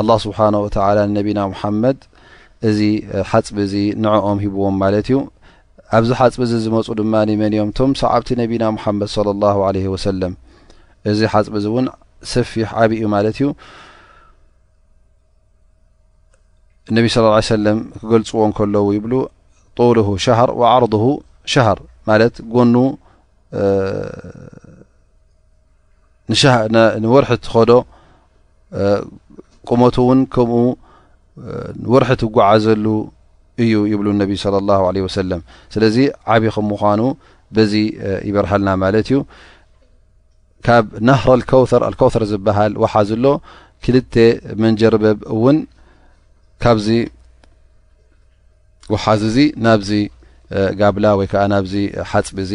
ኣላه 0.00 0.18
ስብሓነ 0.24 0.54
ወተላ 0.64 0.98
ንነቢና 1.10 1.38
ሙሓመድ 1.52 1.98
እዚ 2.68 2.80
ሓፅቢ 3.32 3.56
እዚ 3.66 3.74
ንዕኦም 4.04 4.38
ሂብዎም 4.44 4.74
ማለት 4.82 5.06
እዩ 5.10 5.16
ኣብዚ 5.98 6.08
ሓፅቢ 6.18 6.40
እዚ 6.46 6.52
ዝመፁ 6.64 6.86
ድማኒ 6.98 7.30
መን 7.40 7.52
እዮም 7.56 7.70
እቶም 7.72 7.92
ሰዓብቲ 8.00 8.28
ነቢና 8.40 8.64
ሙሓመድ 8.76 9.10
ለ 9.26 9.32
ላه 9.42 9.56
ለ 9.74 9.80
ወሰለም 9.94 10.32
እዚ 11.10 11.20
ሓፅቢ 11.32 11.54
እዚ 11.60 11.66
እውን 11.72 11.86
ሰፊሕ 12.32 12.68
ዓብይ 12.82 12.98
እዩ 13.02 13.08
ማለት 13.14 13.36
እዩ 13.40 13.46
ነቢ 16.96 17.04
ስለ 17.14 17.24
ሰለም 17.54 17.78
ክገልፅዎ 18.00 18.40
ን 18.50 18.54
ከለዉ 18.58 18.86
ይብሉ 18.98 19.12
ጡልሁ 19.80 20.08
ሻሃር 20.24 20.50
ዓርضሁ 20.72 21.04
ሻሃር 21.54 21.78
ማለት 22.10 22.34
ጎኑ 22.54 22.74
ንወርሒ 27.04 27.28
ትከዶ 27.44 27.72
ቁመቱ 29.70 29.96
እውን 30.04 30.20
ከምኡ 30.34 30.66
ወርሒት 31.94 32.22
ጓዓዘሉ 32.36 32.84
እዩ 33.62 33.72
ይብሉ 33.92 34.06
ነቢ 34.22 34.30
ለ 34.52 34.56
ላه 34.68 34.80
ለ 34.94 34.98
ወሰለም 35.06 35.40
ስለዚ 35.74 35.96
ዓብ 36.34 36.44
ኹም 36.54 36.66
ምኳኑ 36.72 37.00
በዚ 37.56 37.72
ይበርሃልና 38.28 38.68
ማለት 38.82 39.06
እዩ 39.10 39.18
ካብ 40.66 40.84
ናህረ 41.08 41.30
ር 41.84 41.92
ውተር 42.06 42.24
ዝበሃል 42.30 42.72
ውሓዝሎ 42.82 43.24
ክልተ 43.84 44.14
መንጀርበብ 44.62 45.18
እውን 45.34 45.58
ካብዚ 46.62 46.88
ውሓዚ 48.92 49.22
እዚ 49.30 49.38
ናብዚ 49.66 49.90
ጋብላ 50.80 51.06
ወይ 51.18 51.26
ከዓ 51.32 51.42
ናብዚ 51.52 51.74
ሓፅ 52.10 52.28
እዚ 52.44 52.52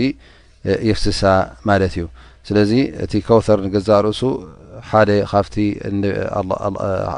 የፍስሳ 0.90 1.22
ማለት 1.70 1.94
እዩ 1.98 2.06
ስለዚ 2.48 2.72
እቲ 3.04 3.14
ከውተር 3.28 3.60
ንገዛእ 3.66 4.02
ርእሱ 4.06 4.22
ሓደ 4.90 5.10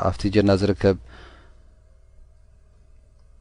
ካብቲ 0.03 0.29
ጀና 0.35 0.49
ዝርከብ 0.61 0.97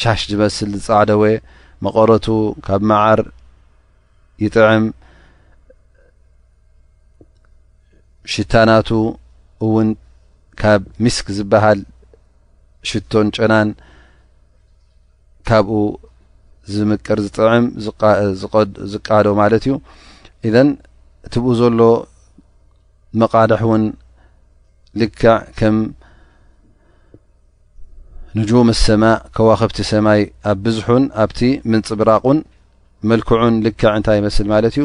ሻሽ 0.00 0.20
ዝመስል 0.30 0.72
ዝፃዕደወ 0.84 1.22
መቐረቱ 1.84 2.26
ካብ 2.66 2.82
መዓር 2.90 3.20
ይጥዕም 4.44 4.84
ሽታናቱ 8.32 8.88
እውን 9.66 9.88
ካብ 10.60 10.82
ሚስክ 11.04 11.26
ዝበሃል 11.38 11.80
ሽቶን 12.88 13.26
ጨናን 13.36 13.68
ካብኡ 15.48 15.80
ዝምቅር 16.74 17.18
ዝጥዕም 17.26 17.66
ዝቃዶ 18.92 19.26
ማለት 19.40 19.62
እዩ 19.68 19.74
እዘን 20.48 20.68
እትብኡ 21.26 21.48
ዘሎ 21.60 21.80
መቓልሕ 23.20 23.60
እውን 23.68 23.84
ልክዕ 25.00 25.24
نجوم 28.36 28.68
الሰማء 28.72 29.18
ከዋክብቲ 29.36 29.76
ሰማይ 29.90 30.20
ኣብ 30.50 30.58
ብዝحን 30.64 31.04
ኣብቲ 31.22 31.40
ምن 31.70 31.80
ፅብራቑን 31.88 32.38
መلكዑን 33.10 33.54
ልክዕ 33.66 33.84
እንታይ 33.98 34.16
يመስل 34.20 34.46
ማለት 34.52 34.74
እዩ 34.80 34.84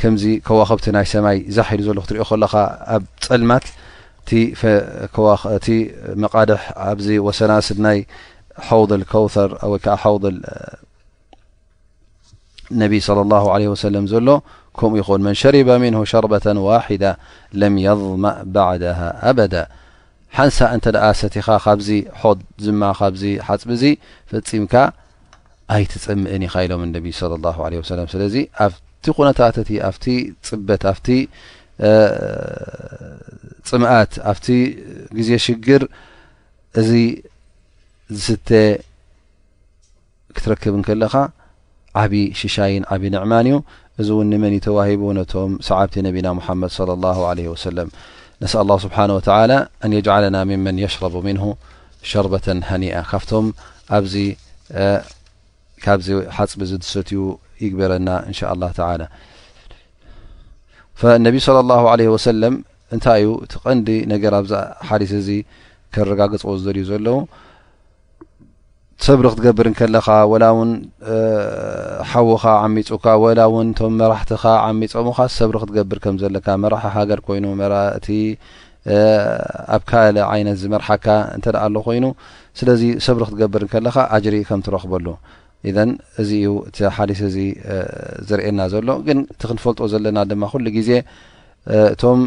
ከምዚ 0.00 0.24
ከوክብቲ 0.46 0.84
ናይ 0.96 1.06
ሰማይ 1.12 1.36
زحل 1.56 1.80
ዘሎ 1.86 1.96
ክትሪኦ 2.04 2.24
ከለ 2.30 2.44
ኣብ 2.94 3.02
ፀልማት 3.26 3.64
ቲ 4.28 4.30
መقድح 6.22 6.62
ኣብዚ 6.90 7.08
ወሰናስል 7.26 7.78
ናይ 7.86 7.98
حوض 8.68 8.90
لكوር 9.00 9.50
ወ 9.72 9.74
حوض 10.02 10.24
ነبي 12.82 13.00
صلى 13.08 13.20
الله 13.26 13.44
عليه 13.54 13.68
وسلم 13.74 14.04
ዘሎ 14.12 14.28
ከمኡو 14.78 14.98
ይኮን 15.02 15.20
መن 15.26 15.34
شرب 15.42 15.68
منه 15.84 16.00
ሸربة 16.12 16.46
ዋاحدة 16.66 17.10
ለم 17.60 17.74
يضمእ 17.88 18.36
بعدها 18.56 19.08
ኣبدا 19.28 19.62
ሓንሳ 20.38 20.58
እንተ 20.74 20.84
ኣ 21.06 21.08
ሰቲኻ 21.20 21.46
ካብዚ 21.64 21.88
ት 22.22 22.38
ዝማ 22.64 22.82
ካብዚ 22.98 23.22
ሓፅቢዚ 23.48 23.82
ፈፂምካ 24.30 24.74
ኣይትፀምዕን 25.76 26.42
ኢኻ 26.46 26.54
ኢሎም 26.66 26.82
ነብ 26.94 27.06
ሰለ 27.20 27.32
ስለዚ 28.14 28.34
ኣብቲ 28.66 29.04
ኩነታትእቲ 29.16 29.70
ኣብቲ 29.88 30.04
ፅበት 30.48 30.82
ኣፍቲ 30.92 31.08
ፅምኣት 33.70 34.12
ኣብቲ 34.30 34.46
ግዜ 35.18 35.30
ሽግር 35.46 35.82
እዚ 36.80 36.90
ዝስተ 38.24 38.48
ክትረክብን 40.36 40.82
ከለኻ 40.88 41.14
ዓብዪ 42.00 42.16
ሽሻይን 42.40 42.84
ዓብዪ 42.94 43.04
ንዕማን 43.14 43.46
እዩ 43.48 43.56
እዚ 44.00 44.08
እውን 44.14 44.28
ንመን 44.32 44.52
እተዋሂቡ 44.58 45.02
ነቶም 45.18 45.52
ሰዓብቲ 45.68 45.94
ነቢና 46.06 46.28
ሓመድ 46.46 46.72
ለ 47.02 47.14
ለ 47.38 47.48
ወሰለም 47.54 47.88
ነስ 48.42 48.54
ه 48.58 48.76
ስብሓه 48.84 49.02
ኣን 49.84 49.92
የለና 49.96 50.36
ምመን 50.50 50.76
የሽረቡ 50.82 51.14
ምን 51.26 51.38
ሸርበة 52.10 52.46
ሃኒኣ 52.68 52.94
ካብቶም 53.10 53.46
ኣብዚ 53.96 54.14
ካብዚ 55.84 56.06
ሓፅቢ 56.36 56.60
ዚ 56.70 56.72
ድሰትዩ 56.82 57.18
ይግበረና 57.64 58.08
እንሻ 58.28 58.40
ه 61.00 61.20
ነቢዩ 61.26 61.40
صለى 61.48 61.60
له 61.70 61.78
ه 61.92 62.12
ወሰለም 62.14 62.54
እንታይ 62.94 63.20
እዩ 63.24 63.28
ቲ 63.50 63.54
ቐንዲ 63.64 63.88
ነገር 64.12 64.32
ዛ 64.52 64.54
ሓሊት 64.88 65.12
እዚ 65.20 65.28
ክረጋግፀ 65.94 66.44
ዝደልዩ 66.62 66.84
ዘለዉ 66.92 67.16
ሰብሪ 69.06 69.26
ክትገብር 69.32 69.66
ንከለኻ 69.72 70.06
ወላ 70.30 70.44
እውን 70.54 70.70
ሓዉኻ 72.10 72.42
ዓሚፁካ 72.64 73.04
ወላ 73.22 73.40
እውን 73.50 73.68
እቶም 73.74 73.92
መራሕትኻ 74.00 74.42
ዓሚፀምካ 74.66 75.18
ሰብሪ 75.36 75.54
ክትገብር 75.62 75.98
ከም 76.04 76.16
ዘለካ 76.22 76.46
መራሒ 76.64 76.86
ሃገር 76.96 77.20
ኮይኑ 77.26 77.46
መራእቲ 77.60 78.06
ኣብ 79.76 79.82
ካል 79.90 80.16
ዓይነት 80.32 80.56
ዝመርሓካ 80.64 81.06
እንተ 81.36 81.46
ደኣ 81.54 81.62
ኣሎ 81.70 81.76
ኮይኑ 81.88 82.04
ስለዚ 82.60 82.82
ሰብሪ 83.06 83.22
ክትገብር 83.28 83.62
ንከለኻ 83.68 83.96
ኣጅሪ 84.16 84.36
ከም 84.48 84.60
ትረክበሉ 84.68 85.06
እን 85.70 85.90
እዚ 86.20 86.30
እዩ 86.42 86.52
እቲ 86.68 86.78
ሓሊስ 86.96 87.22
እዚ 87.30 87.38
ዘርእየና 88.30 88.60
ዘሎ 88.74 88.88
ግን 89.06 89.18
እቲ 89.34 89.42
ክንፈልጦ 89.50 89.80
ዘለና 89.94 90.18
ድማ 90.32 90.42
ኩሉ 90.52 90.66
ግዜ 90.78 90.90
እቶም 91.94 92.20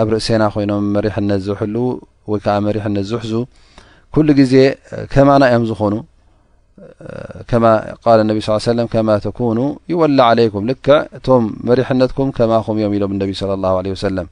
ኣብ 0.00 0.08
ርእሰና 0.14 0.42
ኮይኖም 0.56 0.84
መሪሕነት 0.96 1.40
ዝውሕሉ 1.48 1.76
ወይ 2.32 2.40
ከዓ 2.46 2.56
መሪሕነት 2.68 3.06
ዝውሕዙ 3.12 3.32
ኩل 4.14 4.30
ግዜ 4.38 4.54
ከማ 5.12 5.28
ና 5.42 5.44
ዮም 5.52 5.62
ዝኾኑ 5.68 5.92
ከ 7.50 8.10
ነ 8.28 8.32
صل 8.66 8.78
ከማ 8.94 9.08
ተኑ 9.24 9.58
ይወላ 9.90 10.18
عለይكም 10.30 10.62
ልክ 10.70 10.86
እቶም 11.16 11.42
መሪሕነትኩም 11.68 12.28
ከማኹም 12.36 12.76
ዮም 12.82 12.92
ኢሎም 12.96 13.12
እነቢ 13.16 13.30
صى 13.40 13.52
الله 13.58 13.72
عله 13.80 13.90
وሰለም 13.96 14.26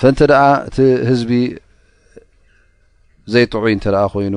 ፈንቲ 0.00 0.20
ኣ 0.44 0.46
እቲ 0.68 0.76
ህዝቢ 1.08 1.32
ዘይጥዑይ 3.32 3.72
እተ 3.78 3.86
ኮይኑ 4.12 4.36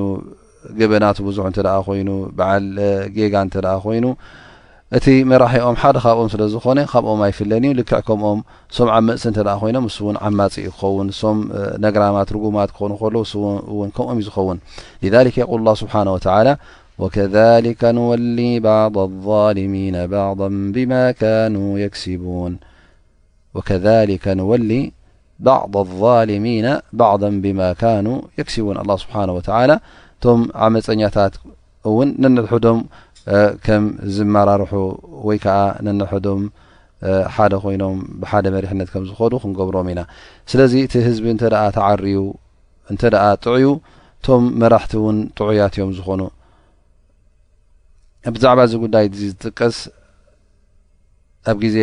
قበናት 0.80 1.18
ብዙሕ 1.28 1.46
እ 1.80 1.82
ኮይኑ 1.88 2.10
በዓል 2.38 2.66
ጌጋ 3.16 3.34
እተ 3.50 3.56
ኮይኑ 3.86 4.06
እቲ 4.98 5.06
መራሒኦም 5.30 5.78
ሓደ 5.82 5.98
ካብኦም 6.04 6.28
ስለ 6.32 6.42
ዝኾነ 6.54 6.80
ካብኦም 6.92 7.22
ኣይፍለኒ 7.26 7.64
እዩ 7.70 7.76
ልክዕ 7.78 8.00
ከምኦም 8.08 8.40
ሶም 8.76 8.90
ዓመፅሲ 8.98 9.24
እተኣ 9.30 9.48
ኮይኖም 9.62 9.86
ስውን 9.96 10.18
ዓማፅ 10.28 10.56
ክኸውን 10.66 11.08
ሶም 11.20 11.38
ነግራማት 11.84 12.32
ርጉማት 12.36 12.70
ክኾኑ 12.76 12.92
ሎ 13.14 13.22
ውን 13.78 13.90
ከምኦም 13.96 14.20
ዩ 14.22 14.26
ዝኸውን 14.28 14.58
لذ 15.04 15.16
ል 15.62 15.72
ስብሓናه 15.82 16.12
و 17.02 17.06
ከ 17.80 17.92
ንወ 17.96 18.12
ባዕض 18.66 18.98
الظልሚና 19.06 19.96
ባዕض 20.14 20.42
ብማ 20.76 20.92
كኑ 21.22 21.58
የክሲቡን 21.84 22.54
ه 28.92 28.98
ስብሓه 29.04 29.26
و 29.38 29.42
ቶም 30.26 30.42
ዓመፀኛታት 30.66 31.34
እውን 31.90 32.10
ንነድሕዶም 32.24 32.78
ከም 33.66 33.84
ዝመራርሑ 34.16 34.72
ወይ 35.28 35.38
ከዓ 35.44 35.60
ነነሕዶም 35.86 36.42
ሓደ 37.36 37.54
ኮይኖም 37.64 37.98
ብሓደ 38.22 38.46
መሪሕነት 38.56 38.90
ከም 38.94 39.04
ዝኮኑ 39.10 39.34
ክንገብሮም 39.44 39.88
ኢና 39.92 40.02
ስለዚ 40.52 40.74
እቲ 40.86 40.94
ህዝቢ 41.08 41.26
እ 41.34 41.38
ተዓርዩ 41.78 42.18
እንተ 42.92 43.02
ጥዑዩ 43.44 43.66
እቶም 44.18 44.44
መራሕቲ 44.62 44.94
እውን 45.02 45.18
ጥዑያት 45.38 45.74
እዮም 45.78 45.92
ዝኾኑ 45.98 46.22
ብዛዕባ 48.36 48.60
እዚ 48.68 48.74
ጉዳይ 48.84 49.06
ዝጥቀስ 49.22 49.78
ኣብ 51.52 51.58
ግዜ 51.64 51.78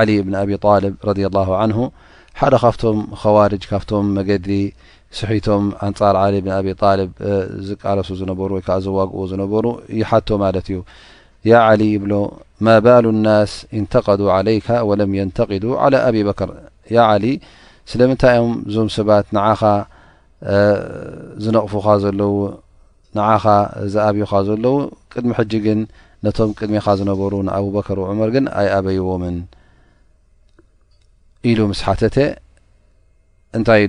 ዓል 0.00 0.08
እብን 0.18 0.34
ኣብ 0.40 0.48
ልብ 0.84 0.94
ረ 1.06 1.10
ን 1.70 1.74
ሓደ 2.38 2.54
ካብቶም 2.62 2.98
ከዋርጅ 3.22 3.64
ካብቶም 3.72 4.06
መገዲ 4.18 4.48
ስሒቶም 5.18 5.64
ኣንፃር 5.86 6.14
ዓሊ 6.24 6.34
ብን 6.44 6.52
ኣብ 6.58 6.66
ልብ 7.00 7.10
ዝቃለሱ 7.68 8.08
ዝነበሩ 8.20 8.50
ወይዓ 8.58 8.76
ዝዋግኡ 8.84 9.20
ዝነበሩ 9.32 9.64
ይሓቶ 10.00 10.28
ማለት 10.44 10.66
እዩ 10.72 10.78
ያ 11.50 11.54
ዓሊ 11.70 11.82
ብሎ 12.04 12.12
ማ 12.66 12.76
ባሉ 12.86 13.04
ናስ 13.26 13.52
እንተቀዱ 13.78 14.20
عለይካ 14.36 14.68
ለም 15.00 15.10
يንተقዱ 15.20 15.64
ى 15.82 15.96
ኣብ 16.06 16.16
በከር 16.28 16.50
ሊ 17.22 17.26
ስለምንታይ 17.90 18.36
ኦም 18.44 18.52
ዞም 18.74 18.88
ሰባት 18.96 19.26
ን 19.36 19.40
ዝነቕፉ 21.44 21.72
ዘለ 22.04 22.20
ንኻ 23.16 23.44
ዝኣብዩኻ 23.92 24.32
ዘለው 24.48 24.76
ቅድሚ 25.12 25.30
ሕጂግን 25.38 25.80
ነቶም 26.24 26.50
ቅድሚኻ 26.58 26.86
ዝነበሩ 27.00 27.32
ንኣብበከር 27.46 27.98
ዑመር 28.10 28.28
ግን 28.34 28.44
ኣይኣበይዎምን 28.60 29.36
ኢሉ 31.50 31.58
ምስ 31.70 31.80
ሓተተ 31.86 32.16
እንታይ 33.56 33.82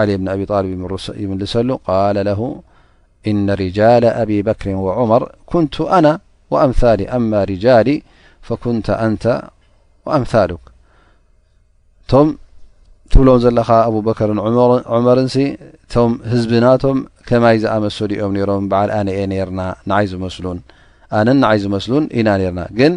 ዓሊ 0.00 0.10
ብ 0.24 0.28
አብطልብ 0.32 0.72
ይምልሰሉ 1.22 1.68
قل 1.86 2.16
ለه 2.28 2.40
እነ 3.30 3.46
رጃال 3.62 4.04
አብ 4.22 4.28
በክር 4.48 4.68
وعመር 4.86 5.22
ኩንቱ 5.50 5.74
ና 6.04 6.06
وምሊ 6.52 7.50
رጃሊ 7.50 7.88
فን 8.46 8.76
ንተ 9.12 9.24
وأምልك 10.06 10.64
ቶም 12.10 12.28
ትብሎም 13.12 13.38
ዘለኻ 13.44 13.68
አብ 13.88 13.94
በከርን 14.06 14.38
መርን 15.06 15.26
ቶም 15.94 16.10
ህዝብናቶም 16.32 16.98
ከማይ 17.28 17.56
ዝመሰሉ 17.64 18.10
ዮም 18.20 18.34
ሮም 18.50 18.64
በል 18.72 18.90
ኣነ 18.98 19.08
የ 19.20 19.26
ና 19.90 20.00
ዝስ 20.12 20.36
ነ 20.58 21.50
ይ 21.54 21.58
ዝመስሉን 21.64 22.04
ኢና 22.20 22.28
ና 22.58 22.66
ግን 22.78 22.94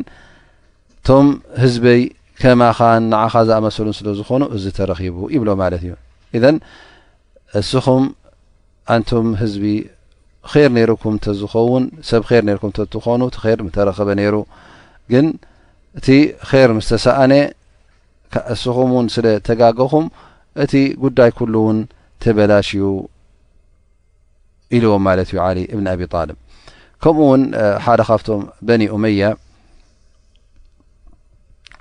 ቶም 1.09 1.27
ህዝበይ 1.63 2.01
ከማ 2.43 2.61
ን 3.09 3.11
ዝመሰሉን 3.49 3.95
ስለዝኾኑ 3.99 4.41
እዚ 4.55 4.63
ተረኺቡ 4.77 5.15
ይብሎ 5.35 5.49
ማለት 5.63 5.83
እዩ 5.87 5.93
اذን 6.37 6.55
እስኹም 7.59 8.03
ኣንቱም 8.93 9.27
ህዝቢ 9.41 9.65
ር 10.53 10.55
ነኩም 10.75 11.15
እተ 11.19 11.27
ዝኸውን 11.41 11.83
ሰብ 12.09 12.23
ር 12.31 12.33
ም 12.65 12.69
ትኾኑ 12.93 13.21
ር 13.65 13.67
ተረኸበ 13.75 14.09
ነይሩ 14.19 14.35
ግን 15.11 15.27
እቲ 15.99 16.07
ር 16.67 16.69
ምስተሰኣነ 16.77 17.33
እስኹም 18.53 18.91
ን 19.03 19.07
ስለ 19.15 19.25
ተጋገኹም 19.47 20.05
እቲ 20.63 20.73
ጉዳይ 21.03 21.31
ኩሉ 21.37 21.53
ውን 21.67 21.79
ተበላሽዩ 22.23 22.83
ኢልዎም 24.77 25.01
ማለት 25.07 25.29
እዩ 25.33 25.39
እብኒ 25.75 25.85
ኣብطል 25.95 26.29
ከምኡውን 27.03 27.41
ሓደ 27.85 28.01
ካብቶም 28.09 28.41
በኒ 28.67 28.81
ኡመያ 28.95 29.23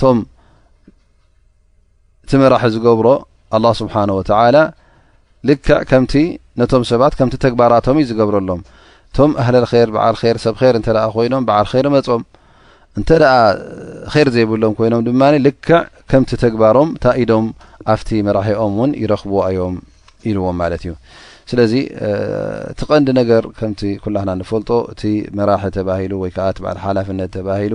እቶም 0.00 0.20
እቲ 2.24 2.30
መራሒ 2.42 2.64
ዝገብሮ 2.74 3.08
ኣه 3.56 3.70
ስብሓን 3.80 4.10
ወተላ 4.18 4.56
ልክዕከምቲ 5.48 6.12
ነቶም 6.60 6.82
ሰባት 6.90 7.12
ከምቲ 7.18 7.34
ተግባራቶም 7.44 7.98
እዩ 8.00 8.06
ዝገብረሎም 8.10 8.60
እቶም 9.10 9.30
ኣህለል 9.42 9.66
ር 9.86 9.88
በዓል 9.96 10.16
ር 10.34 10.38
ሰብ 10.44 10.54
ር 10.62 10.72
እ 10.78 10.80
ኮይኖም 11.14 11.42
ብዓል 11.48 11.68
ር 11.84 11.88
መፆም 11.96 12.22
እንተ 12.98 13.08
ር 14.14 14.28
ዘይብሎም 14.36 14.72
ኮይኖም 14.78 15.02
ድማ 15.08 15.20
ልክዕ 15.46 15.72
ከምቲ 16.12 16.30
ተግባሮም 16.44 16.88
ታ 17.02 17.12
ኢዶም 17.22 17.46
ኣብቲ 17.94 18.08
መራሒኦም 18.28 18.72
ውን 18.82 18.92
ይረክብዎ 19.02 19.42
እዮም 19.56 19.76
ኢልዎም 20.30 20.56
ማለት 20.62 20.80
እዩ 20.86 20.92
ስለዚ 21.52 21.72
ቲ 22.78 22.88
ቀንዲ 22.90 23.08
ነገር 23.20 23.42
ከምቲ 23.58 23.82
ኩላና 24.06 24.30
ንፈልጦ 24.40 24.70
እቲ 24.94 25.02
መራሒ 25.40 25.62
ተባሂሉ 25.76 26.12
ወይ 26.24 26.32
ዓ 26.48 26.48
ቲ 26.56 26.74
ሓላፍነት 26.86 27.30
ተባሂሉ 27.36 27.74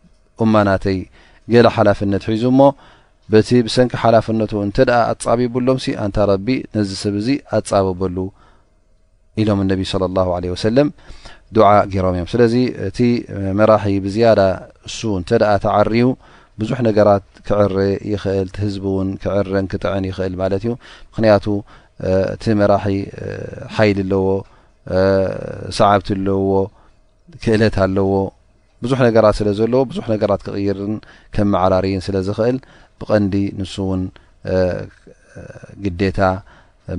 እማናተይ 0.43 0.99
ገለ 1.53 1.67
ሓላፍነት 1.75 2.23
ሒዙ 2.31 2.43
ሞ 2.59 2.61
በቲ 3.33 3.49
ብሰንኪ 3.65 3.93
ሓላፍነቱ 4.03 4.51
እንተ 4.65 4.77
ድኣ 4.89 4.97
ኣጻቢብሎም 5.11 5.77
ሲ 5.83 5.87
አንታ 6.03 6.17
ረቢ 6.31 6.47
ነዚ 6.75 6.89
ሰብ 7.01 7.13
እዚ 7.21 7.27
ኣጻበበሉ 7.57 8.17
ኢሎም 9.41 9.59
እነቢ 9.63 9.81
ስለ 9.91 10.03
ላه 10.17 10.27
ለ 10.43 10.51
ወሰለም 10.53 10.87
ድዓ 11.55 11.67
ገይሮም 11.93 12.15
እዮም 12.17 12.27
ስለዚ 12.33 12.55
እቲ 12.87 12.99
መራሒ 13.59 13.85
ብዝያዳ 14.05 14.41
እሱ 14.87 14.99
እንተኣ 15.19 15.49
ተዓር 15.65 15.89
ዩ 16.01 16.05
ብዙሕ 16.61 16.79
ነገራት 16.87 17.25
ክዕሪ 17.47 17.75
ይኽእል 18.13 18.49
ህዝቢ 18.63 18.83
እውን 18.91 19.09
ክዕርን 19.23 19.67
ክጥዕን 19.71 20.03
ይኽእል 20.09 20.33
ማለት 20.41 20.63
እዩ 20.65 20.73
ምክንያቱ 21.11 21.45
እቲ 22.33 22.43
መራሒ 22.59 22.83
ሓይሊ 23.77 23.99
ኣለዎ 24.05 24.27
ሰዓብቲ 25.79 26.07
ኣለዎ 26.17 26.37
ክእለት 27.43 27.75
ኣለዎ 27.87 28.11
ብዙሕ 28.83 28.99
ነገራት 29.07 29.35
ስለ 29.39 29.47
ዘለዎ 29.59 29.81
ብዙሕ 29.89 30.05
ነገራት 30.13 30.41
ክቅይርን 30.45 30.93
ከም 31.35 31.47
መዓራርይን 31.53 32.01
ስለ 32.07 32.15
ዝክእል 32.27 32.57
ብቀንዲ 33.01 33.35
ንሱእውን 33.59 34.03
ግዴታ 35.85 36.19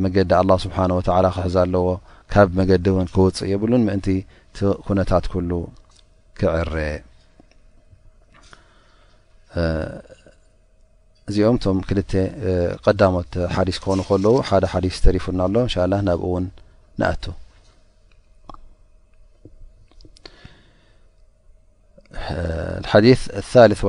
መገዲ 0.04 0.30
ኣላ 0.40 0.50
ስብሓን 0.64 0.90
ወላ 0.98 1.26
ክሕዘ 1.36 1.54
ኣለዎ 1.64 1.86
ካብ 2.32 2.50
መገዲ 2.60 2.86
እውን 2.92 3.08
ክውፅእ 3.14 3.48
የብሉን 3.52 3.82
ምእንቲ 3.88 4.06
ኩነታት 4.86 5.24
ኩሉ 5.32 5.50
ክዕረ 6.40 6.74
እዚኦም 11.30 11.56
እቶም 11.58 11.78
ክል 11.88 11.98
ቀዳሞት 12.84 13.32
ሓዲስ 13.56 13.76
ክኾኑ 13.82 13.98
ከለዉ 14.08 14.36
ሓደ 14.48 14.64
ሓዲስ 14.72 14.96
ተሪፉና 15.06 15.40
ኣሎ 15.48 15.56
እንሻ 15.68 15.76
ላ 15.92 16.02
ናብኡ 16.08 16.24
እውን 16.30 16.46
ንኣቱ 17.00 17.24
يث 22.94 23.84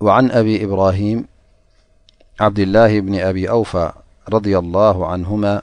وعن 0.00 0.30
أبي 0.30 0.64
إبراهيم 0.64 1.26
عبد 2.40 2.58
الله 2.58 3.00
بن 3.00 3.20
أبي 3.20 3.50
أوفى 3.50 3.92
رضي 4.28 4.58
الله 4.58 5.06
عنهما 5.06 5.62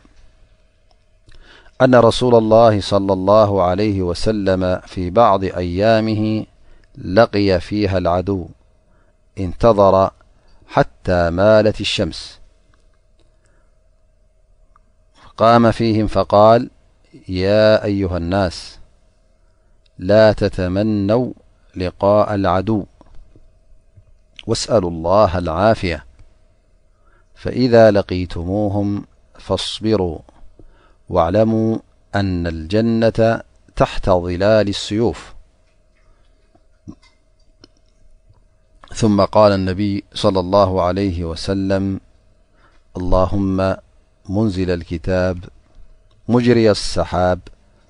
أن 1.82 1.96
رسول 1.96 2.36
الله 2.36 2.82
صلى 2.82 3.14
الله 3.14 3.64
عليه 3.64 4.02
وسلم 4.02 4.80
في 4.88 5.10
بعض 5.10 5.44
أيامه 5.44 6.46
لقي 6.98 7.60
فيها 7.60 7.98
العدو 7.98 8.48
انتظر 9.40 10.12
حتى 10.68 11.30
مالت 11.30 11.82
الشمس 11.82 12.40
قام 15.38 15.72
فيهم 15.72 16.08
فقال 16.08 16.70
ياأيها 17.28 18.18
الناس 18.18 18.79
لا 20.00 20.32
تتمنوا 20.32 21.34
لقاء 21.76 22.36
العدو 22.36 22.86
واسألوا 24.48 24.90
الله 24.90 25.38
العافية 25.38 26.06
فإذا 27.36 27.92
لقيتموهم 27.92 29.06
فاصبروا 29.40 30.20
واعلموا 31.10 31.78
أن 32.16 32.48
الجنة 32.48 33.42
تحت 33.76 34.10
ظلال 34.10 34.68
السيوف 34.70 35.34
ثم 38.94 39.22
قال 39.26 39.52
النبي 39.52 40.04
صلى 40.14 40.40
الله 40.40 40.82
عليه 40.82 41.26
وسلم 41.26 42.00
اللهم 42.98 43.76
منزل 44.30 44.72
الكتاب 44.72 45.44
مجري 46.30 46.72
السحاب 46.72 47.40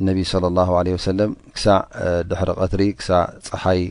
እነቢዪ 0.00 0.24
صለ 0.32 0.44
ه 0.68 0.70
ሰለም 1.10 1.30
ክሳዕ 1.54 1.78
ድሕሪ 2.30 2.50
ቀትሪ 2.60 2.80
ክሳዕ 2.98 3.20
ፀሓይ 3.48 3.82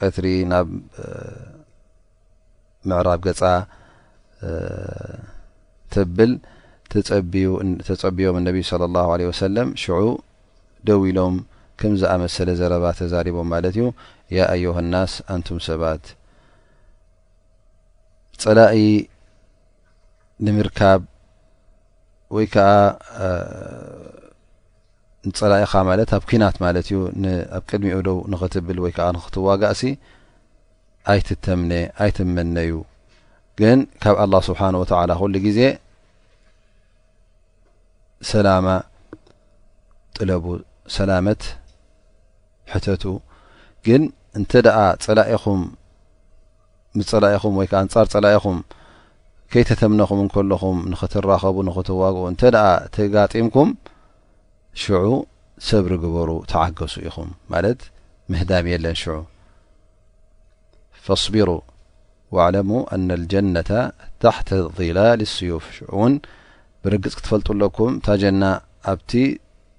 ቀትሪ 0.00 0.26
ናብ 0.52 0.68
ምዕራብ 2.88 3.20
ገፃ 3.26 3.40
ተብል 5.92 6.32
ተጸብቦም 7.88 8.34
እነቢ 8.40 8.56
صለى 8.70 9.02
ه 9.10 9.28
ወሰለም 9.30 9.68
ሽዑ 9.82 10.00
ደዊ 10.88 11.00
ኢሎም 11.12 11.34
ከም 11.80 11.92
ዝኣመሰለ 12.00 12.48
ዘረባ 12.60 12.84
ተዛሪቦም 12.98 13.48
ማለት 13.54 13.74
እዩ 13.76 13.84
ያ 14.36 14.38
አዩሃናስ 14.54 15.12
አንቱም 15.34 15.58
ሰባት 15.68 16.04
ፀላኢ 18.42 18.80
ንምርካብ 20.44 21.00
ወይ 22.34 22.46
ከዓ 22.54 22.68
ንፀላኢኻ 25.28 25.72
ማለት 25.90 26.10
ኣብ 26.16 26.24
ኪናት 26.30 26.56
ማለት 26.64 26.86
እዩ 26.88 26.98
ኣብ 27.56 27.62
ቅድሚኡ 27.68 27.96
ዶው 28.08 28.18
ንክትብል 28.32 28.78
ወይከዓ 28.84 29.06
ንክትዋጋእሲ 29.16 29.82
ኣይትተምነ 31.12 31.72
ኣይትመነዩ 32.02 32.72
ግን 33.58 33.78
ካብ 34.02 34.14
ኣላه 34.24 34.40
ስብሓንه 34.48 34.76
ወተላ 34.82 35.10
ኩሉ 35.20 35.34
ግዜ 35.46 35.58
ሰላማ 38.32 38.66
ጥለቡ 40.16 40.44
ሰላመት 40.96 41.42
ሕተቱ 42.72 43.04
ግን 43.86 44.02
እንተ 44.38 44.52
ኣ 44.80 44.80
ፀላኢኹም 45.04 45.60
ስፀላኢኹም 47.10 47.52
ወይ 47.60 47.66
እንፃር 47.84 48.06
ፀላኢኹም 48.12 48.58
ከይተተምنኹም 49.54 50.28
ለኹም 50.50 50.76
ንትራኸቡ 50.90 51.56
ትዋግ 51.88 52.16
እተ 52.32 52.42
ተጋጢምኩም 52.94 53.70
ሽع 54.82 55.00
ሰብ 55.68 55.84
رግበሩ 55.92 56.28
ተعገሱ 56.50 56.94
ኢኹም 57.08 57.30
ማ 57.52 57.62
ምህዳሚ 58.30 58.66
የለን 58.74 58.96
فاصቢሩ 61.04 61.48
واعለሙ 62.34 62.70
أن 62.94 63.08
الجنة 63.20 63.70
ታح 64.22 64.36
ضላል 64.78 65.20
ስዩፍ 65.34 65.64
ው 66.00 66.02
ብርግፅ 66.82 67.14
ክትፈልጡ 67.18 67.48
ለኩም 67.62 67.92
ታጀና 68.06 68.42
ኣብ 68.92 69.00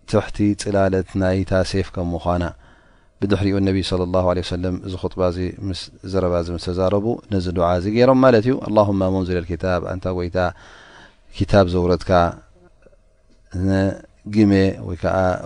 ትحቲ 0.09 0.37
ፅላለት 0.63 1.09
ናይ 1.21 1.37
ታ 1.49 1.61
ሴፍ 1.71 1.87
ከ 1.95 1.97
مና 2.13 2.43
ብድሕሪኡ 3.21 3.55
ነቢ 3.69 3.77
صለ 3.89 4.01
ه 4.25 4.27
ለ 4.37 4.39
ሰለም 4.53 4.75
እዚ 4.87 4.93
خጥባእዚ 5.01 5.37
ምስ 5.67 5.79
ዘረባዚ 6.11 6.47
ምስ 6.55 6.63
ተዛረቡ 6.69 7.05
ነዚ 7.33 7.45
ዱዓ 7.57 7.67
እዚ 7.79 7.85
ገይሮም 7.95 8.19
ማለት 8.25 8.43
እዩ 8.47 8.53
ኣላሁማ 8.67 9.01
ሞን 9.13 9.23
ዝለልታ 9.27 9.65
ንታ 9.97 10.05
ይታ 10.27 10.37
ታብ 11.51 11.65
ዘውረድካ 11.73 12.11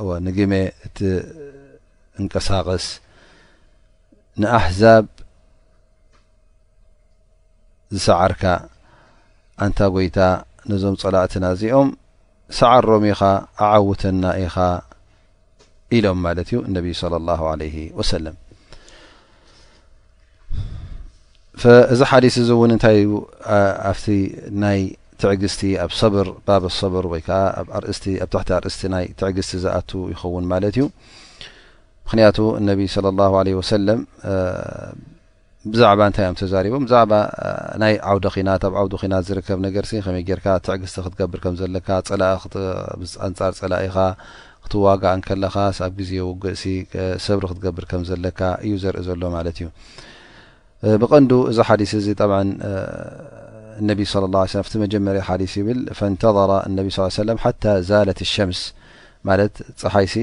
ወንግሜ 0.09 0.51
እትንቀሳቀስ 0.85 2.85
ንኣሕዛብ 4.41 5.03
ዝሰዓርካ 7.95 8.43
ኣንታ 9.65 9.79
ጎይታ 9.95 10.17
ነዞም 10.69 10.95
ፀላእትና 11.03 11.43
እዚኦም 11.55 11.87
ሰዓሮም 12.59 13.03
ኢኻ 13.11 13.21
ኣዓውተና 13.65 14.23
ኢኻ 14.45 14.55
ኢሎም 15.97 16.19
ማለት 16.25 16.47
ዩ 16.53 16.57
ነብ 16.75 16.85
ሰለም 18.13 18.35
እዚ 21.93 21.99
ሓዲስ 22.11 22.35
እዚ 22.41 22.49
እውን 22.55 22.71
ንታይ 22.77 22.97
ዩ 23.07 23.11
ኣብ 23.89 23.99
ናይ 24.63 24.79
ትዕግስቲ 25.21 25.61
ኣብ 25.83 25.91
ብር 26.13 26.29
ባብር 26.47 27.05
ወይ 27.11 27.21
ኣታ 28.25 28.45
ኣርእስቲ 28.57 28.81
ናይ 28.95 29.05
ትዕግስቲ 29.19 29.53
ዝኣቱ 29.65 29.91
ይኸውን 30.13 30.45
ማለት 30.53 30.73
እዩ 30.77 30.85
ምክንያቱ 32.05 32.37
ነብ 32.69 32.81
ም 33.99 34.01
ብዛዕባ 35.73 36.01
ንታይ 36.09 36.25
እዮም 36.25 36.35
ተዛሪቦም 36.39 36.83
ብዛዕባ 36.87 37.13
ናይ 37.81 37.93
ዓውደ 38.09 38.25
ና 38.47 38.53
ኣብ 38.79 38.91
ውዲ 38.95 39.05
ናት 39.11 39.23
ዝርከብ 39.27 39.59
ነገርሲ 39.67 39.93
ከመይ 40.05 40.23
ር 40.39 40.41
ትዕግስቲ 40.65 40.95
ክትገብር 41.05 41.39
ከም 41.43 41.53
ዘለካ 41.61 41.87
ፀንፃር 42.09 43.53
ፀላ 43.59 43.73
ኢኻ 43.87 43.95
ት 44.71 44.81
ዋጋ 44.85 45.03
ከለኻስ 45.27 45.77
ኣብ 45.85 45.97
ዜ 46.09 46.11
ውግእሲ 46.29 46.63
ሰብሪ 47.25 47.43
ክትገብር 47.49 47.83
ከም 47.91 48.01
ዘለካ 48.09 48.39
እዩ 48.65 48.73
ዘርኢ 48.83 49.01
ዘሎ 49.07 49.21
ማት 49.35 49.47
እዩ 49.51 49.61
ብቀንዱ 51.01 51.31
እዚ 51.51 51.57
ሓዲስ 51.69 51.91
እዚ 52.01 52.07
ነ 52.51 53.87
ى 54.23 54.59
ه 54.67 54.79
መጀመር 54.83 55.15
ዲስ 55.41 55.53
ይብል 55.59 55.79
ተ 56.21 56.25
ነ 56.75 56.77
ሓ 57.43 57.51
ዛለት 57.89 58.19
ሸምስ 58.35 58.61
ማ 59.27 59.35
ፀሓይሲ 59.81 60.13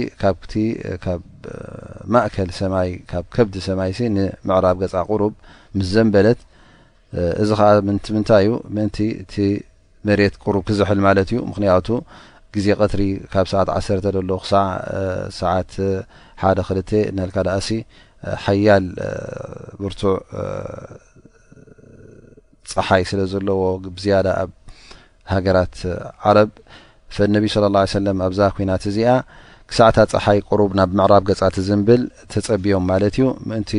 ማእ 2.72 2.86
ይ 2.88 2.92
ከብዲ 3.34 3.54
ሰማይሲ 3.68 3.98
ንምዕራብ 4.16 4.76
ገ 4.82 4.84
ቁሩብ 5.10 5.32
ምስ 5.76 5.86
ዘንበለት 5.94 6.40
እዚ 7.42 7.50
ዓ 7.68 7.68
ምንታይ 7.88 8.44
እዩ 8.46 8.50
ን 8.86 8.88
እ 9.44 9.46
መሬት 10.08 10.34
ቁሩብ 10.44 10.62
ክዝሕል 10.68 10.98
ማለት 11.06 11.26
እዩ 11.32 11.38
ምክንያቱ 11.50 11.88
ግዜ 12.54 12.66
ቀትሪ 12.80 13.02
ካብ 13.32 13.46
ሰዓት 13.52 13.68
1ሰተ 13.76 13.98
ዘሎ 14.14 14.30
ክሳዕ 14.42 14.66
ሰዓት 15.40 15.70
ሓደ 16.42 16.58
ክልተ 16.68 16.90
ንልካ 17.16 17.36
ዳኣሲ 17.46 17.68
ሓያል 18.44 18.84
ብርቱዕ 19.80 20.14
ፀሓይ 22.72 23.02
ስለ 23.10 23.20
ዘለዎ 23.32 23.60
ብዝያዳ 23.96 24.28
ኣብ 24.42 24.50
ሃገራት 25.32 25.74
ዓረብ 26.28 26.50
ፈነቢዪ 27.14 27.50
صለ 27.54 27.64
ላه 27.76 27.84
ሰለም 27.98 28.16
ኣብዛ 28.26 28.40
ኩናት 28.56 28.84
እዚኣ 28.90 29.10
ክሳዕታ 29.70 29.98
ፀሓይ 30.12 30.38
ቁሩብ 30.48 30.70
ናብ 30.78 30.90
ምዕራብ 30.98 31.22
ገጻት 31.30 31.56
ዝንብል 31.68 32.02
ተፀቢዮም 32.32 32.84
ማለት 32.90 33.14
እዩ 33.18 33.24
ምእንቲ 33.48 33.72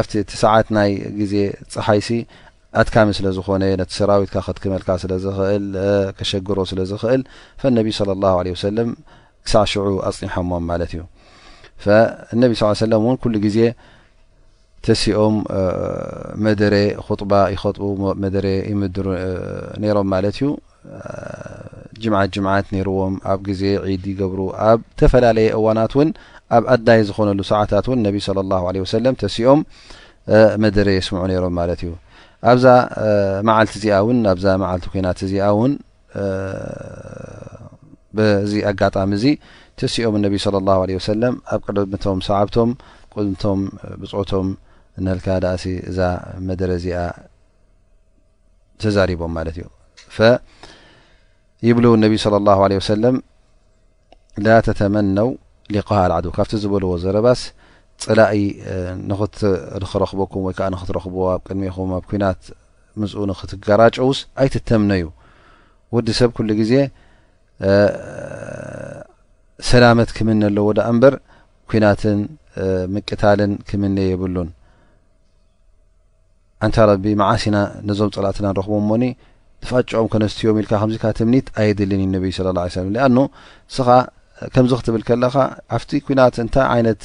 እቲ 0.00 0.12
ሰዓት 0.44 0.66
ናይ 0.76 0.90
ግዜ 1.20 1.34
ፀሓይ 1.74 2.00
ሲ 2.06 2.10
ኣትካሚ 2.80 3.08
ስለ 3.18 3.26
ዝኾነ 3.36 3.62
ነቲ 3.80 3.90
ሰራዊትካ 3.96 4.36
ክትክመልካ 4.46 4.88
ስለ 5.02 5.12
ዝኽእል 5.24 5.66
ከሸግሮ 6.18 6.58
ስለ 6.70 6.80
ዝኽእል 6.90 7.22
ፈነቢ 7.62 7.88
ለ 8.08 8.16
ላ 8.22 8.26
ሰለም 8.68 8.88
ክሳዕ 9.46 9.64
ሽዑ 9.74 9.86
ኣፅኒሖሞም 10.08 10.64
ማለት 10.70 10.92
እዩ 10.94 11.02
እነቢ 12.34 12.50
ስ 12.60 12.72
ሰለ 12.82 12.92
እውን 13.00 13.16
ኩሉ 13.22 13.34
ግዜ 13.46 13.58
ተሲኦም 14.86 15.36
መደረ 16.46 16.74
ክጥባ 17.06 17.32
ይኸጥቡ 17.54 17.84
መደረ 18.22 18.46
ይምድሩ 18.72 19.06
ነይሮም 19.82 20.08
ማለት 20.14 20.36
እዩ 20.40 20.48
ጅምዓት 22.02 22.30
ጅምዓት 22.34 22.66
ነይርዎም 22.74 23.14
ኣብ 23.32 23.40
ግዜ 23.48 23.62
ዒድ 23.90 24.04
ይገብሩ 24.12 24.40
ኣብ 24.68 24.78
ዝተፈላለየ 24.88 25.48
እዋናት 25.58 25.92
እውን 25.96 26.10
ኣብ 26.56 26.64
ኣዳይ 26.74 27.00
ዝኾነሉ 27.10 27.40
ሰዓታት 27.52 27.86
እውን 27.90 28.00
ነብ 28.06 28.16
ለ 28.88 29.04
ለም 29.04 29.16
ተሲኦም 29.22 29.62
መደረ 30.64 30.86
የስምዑ 30.98 31.22
ነይሮም 31.30 31.54
ማለት 31.60 31.80
እዩ 31.86 31.92
ኣብዛ 32.50 32.64
መዓልቲ 33.48 33.72
እዚኣ 33.80 33.94
እውን 34.04 34.18
ኣብዛ 34.32 34.46
መዓልቲ 34.62 34.86
ኮናት 34.94 35.18
እዚኣ 35.26 35.44
እውን 35.54 35.72
በዚ 38.16 38.52
ኣጋጣሚ 38.70 39.10
እዚ 39.18 39.26
ትስኦም 39.80 40.16
ነቢ 40.24 40.34
ለ 40.90 40.98
ሰለም 41.10 41.36
ኣብ 41.54 41.60
ቀድምቶም 41.68 42.18
ሰዓብቶም 42.28 42.70
ቁድምቶም 43.14 43.60
ብፅኦቶም 44.00 44.48
ንልካ 45.04 45.26
ዳእሲ 45.44 45.64
እዛ 45.90 45.98
መደረ 46.48 46.70
እዚኣ 46.80 46.98
ተዛሪቦም 48.82 49.32
ማለት 49.38 49.56
እዩ 49.60 49.66
ይብሉ 51.66 51.86
ነቢዩ 52.04 52.18
ለ 52.34 52.46
ለ 52.74 52.78
ሰለም 52.94 53.16
ላ 54.44 54.56
ተተመነው 54.66 55.28
ሊኮ 55.74 55.90
አልዓዱ 56.04 56.24
ካብቲ 56.36 56.52
ዝበለዎ 56.62 56.90
ዘረባስ 57.04 57.42
ፀላእ 58.02 58.38
ንኽትክረኽበኩም 59.10 60.42
ወይ 60.46 60.54
ከዓ 60.58 60.66
ንክትረኽቦ 60.74 61.16
ኣብ 61.34 61.40
ቅድሚኹም 61.48 61.90
ኣብ 61.98 62.04
ኩናት 62.10 62.42
ምዝኡ 63.02 63.20
ንክትጋራጨውስ 63.30 64.18
ኣይትተምነዩ 64.42 65.04
ወዲ 65.96 66.08
ሰብ 66.20 66.30
ኩሉ 66.36 66.48
ግዜ 66.60 66.72
ሰላመት 69.70 70.10
ክምኒ 70.16 70.40
ኣለዎ 70.48 70.68
ዳ 70.78 70.88
እምበር 70.92 71.14
ኩናትን 71.72 72.18
ምቅታልን 72.94 73.52
ክምኒ 73.68 73.96
የብሉን 74.12 74.50
እንታ 76.66 76.76
ረቢ 76.90 77.04
መዓሲና 77.20 77.56
ነዞም 77.88 78.10
ፀላእትና 78.16 78.46
ንረክቦሞኒ 78.54 79.04
ትፋጭኦም 79.62 80.08
ከነስትዮም 80.12 80.56
ኢልካ 80.60 80.72
ከምዚካ 80.82 81.02
ትምኒት 81.18 81.46
ኣየድልን 81.60 82.00
እዩ 82.04 82.10
ነብዩ 82.14 82.30
ስ 82.36 82.44
ላም 82.46 82.90
ሊኣኑ 82.94 83.16
ስኻ 83.76 83.88
ከምዚ 84.54 84.72
ክትብል 84.80 85.02
ከለካ 85.08 85.36
ኣብቲ 85.76 85.90
ኩናት 86.06 86.36
እንታይ 86.44 86.66
ዓይነት 86.74 87.02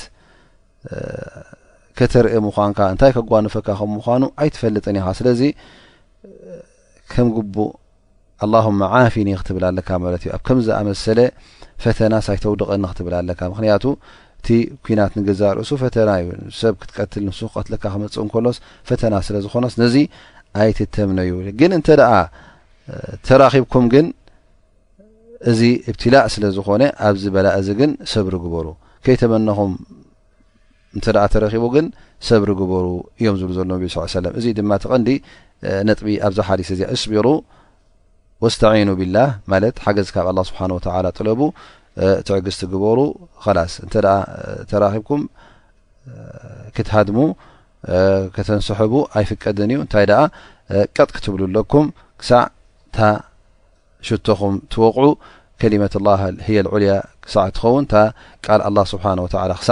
ከተርኢ 1.99 2.33
ምኳንካ 2.47 2.79
እንታይ 2.93 3.11
ከጓንፈካ 3.15 3.67
ከምምዃኑ 3.79 4.23
ኣይትፈልጥን 4.43 4.97
ኢኻ 4.99 5.07
ስለዚ 5.19 5.41
ከም 7.11 7.27
ግቡእ 7.35 7.71
ኣላሁማ 8.45 8.79
ዓፊን 8.99 9.29
ክትብል 9.39 9.63
ኣለካ 9.69 9.89
ማለት 10.03 10.21
እዩ 10.25 10.29
ኣብ 10.37 10.41
ከም 10.47 10.59
ዝኣመሰለ 10.67 11.19
ፈተናስ 11.83 12.25
ኣይተውድቐኒ 12.33 12.83
ክትብል 12.91 13.13
ኣለካ 13.21 13.39
ምክንያቱ 13.53 13.83
እቲ 14.39 14.47
ኩናት 14.85 15.13
ንግዛ 15.19 15.41
ርእሱ 15.57 15.71
ፈተና 15.81 16.09
እዩ 16.21 16.27
ሰብ 16.61 16.73
ክትቀትል 16.81 17.23
ንሱ 17.29 17.39
ክቀትልካ 17.51 17.83
ክመፅእ 17.95 18.21
እንከሎስ 18.25 18.57
ፈተና 18.89 19.13
ስለዝኾነስ 19.27 19.75
ነዚ 19.81 19.95
ኣይትተምነዩ 20.63 21.33
ግን 21.59 21.71
እንተ 21.77 21.87
ደኣ 22.01 22.13
ተራኺብኩም 23.27 23.85
ግን 23.95 24.05
እዚ 25.49 25.61
እብትላእ 25.89 26.25
ስለ 26.35 26.45
ዝኾነ 26.55 26.81
ኣብዚ 27.07 27.25
በላ 27.35 27.47
እዚ 27.59 27.67
ግን 27.81 27.91
ሰብ 28.13 28.25
ርግበሩ 28.35 28.67
ከይተመነኹም 29.05 29.73
እተ 30.97 31.07
ተረኺቡ 31.33 31.63
ግን 31.75 31.85
ሰብሪግበሩ 32.27 32.85
እዮም 33.19 33.35
ዝብሉ 33.41 33.51
ዘሎ 33.57 33.71
ሰ 33.95 34.15
እዚ 34.39 34.45
ድማ 34.59 34.71
ተቐንዲ 34.83 35.09
ነጥቢ 35.87 36.07
ኣብዛ 36.27 36.39
ሓሊ 36.47 36.61
እስቢሩ 36.95 37.27
ወስተኑ 38.43 38.89
ብላ 39.01 39.17
ማት 39.51 39.77
ሓገዝ 39.85 40.09
ካብ 40.15 40.27
ኣه 40.31 40.43
ስብሓ 40.49 40.59
ጥለቡ 41.17 41.41
ትዕግዝቲ 42.27 42.61
ግበሩ 42.73 42.99
ስ 43.71 43.75
እ 43.85 43.89
ተራብኩም 44.71 45.21
ክትሃድሙ 46.75 47.19
ተንሰሕቡ 48.47 48.93
ኣይፍቀድን 49.17 49.71
እዩ 49.73 49.79
ንታይ 49.87 50.05
ቀጥ 50.95 51.09
ክትብልኣለኩም 51.15 51.85
ክሳዕ 52.21 52.43
ሽቶኹም 54.07 54.55
ትወቕዑ 54.73 55.05
ከሊመት 55.61 55.93
የ 56.57 56.61
ዑልያ 56.75 56.91
ክሳ 57.23 57.35
ትኸውን 57.55 57.85
ه 58.75 58.85
ስብሓه 58.91 59.27
ክሳ 59.61 59.71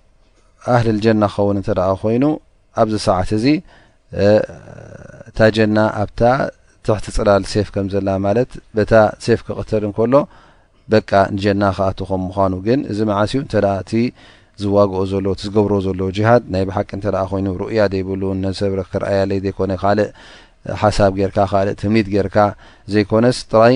ኣህልልጀና 0.73 1.23
ክኸውን 1.33 1.57
እንተ 1.59 1.69
ደኣ 1.79 1.89
ኮይኑ 2.01 2.23
ኣብዚ 2.81 2.93
ሰዓት 3.07 3.29
እዚ 3.37 3.45
እታጀና 5.29 5.77
ኣብታ 6.01 6.21
ትሕቲ 6.85 7.05
ፅላል 7.17 7.43
ሴፍ 7.53 7.67
ከም 7.73 7.87
ዘለ 7.93 8.07
ማለት 8.25 8.51
በታ 8.75 8.93
ሴፍ 9.25 9.39
ክቐተል 9.47 9.83
እንከሎ 9.89 10.13
በቃ 10.93 11.11
ንጀና 11.35 11.63
ከኣት 11.77 11.99
ከም 12.09 12.21
ምኳኑ 12.29 12.53
ግን 12.67 12.79
እዚ 12.91 12.99
መዓስኡ 13.09 13.39
እንተ 13.43 13.53
እቲ 13.81 13.91
ዝዋግኦ 14.61 14.99
ዘሎ 15.11 15.25
እቲ 15.35 15.41
ዝገብሮ 15.47 15.73
ዘሎ 15.87 16.01
ጅሃድ 16.17 16.43
ናይ 16.53 16.63
ብሓቂ 16.69 16.89
እንተደኣ 16.97 17.23
ኮይኑ 17.31 17.47
ሩእያ 17.61 17.79
ዘይብሉን 17.93 18.41
ነሰብረ 18.45 18.81
ክረኣያለይ 18.91 19.39
ዘይኮነ 19.45 19.71
ካልእ 19.83 20.09
ሓሳብ 20.81 21.11
ጌርካ 21.19 21.37
ካልእ 21.51 21.75
ትሚድ 21.81 22.07
ጌርካ 22.15 22.37
ዘይኮነስ 22.93 23.37
ጥራይ 23.51 23.75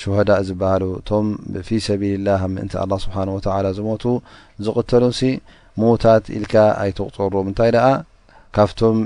ሸሆዳእ 0.00 0.42
ዝበሃሉ 0.48 0.84
እቶም 1.00 1.26
ፊ 1.66 1.78
ሰቢልላህምእንቲ 1.86 2.72
ኣላ 2.82 2.92
ስብሓን 3.04 3.28
ወላ 3.34 3.66
ዝሞቱ 3.78 4.04
ዝቕተሉንሲ 4.66 5.20
ሞዉታት 5.80 6.24
ኢልካ 6.36 6.54
ኣይተቁጠሮም 6.82 7.46
እንታይ 7.50 7.70
ደኣ 7.76 7.86
ካፍቶም 8.56 8.96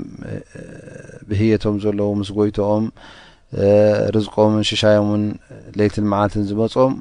ብህየቶም 1.29 1.75
ዘለዉ 1.83 2.09
ምስ 2.19 2.29
ጎይቶኦም 2.37 2.85
ርዝቆምን 4.15 4.63
ሽሻዮምን 4.69 5.23
ለትን 5.79 6.05
መዓልትን 6.13 6.45
ዝመፁም 6.49 6.93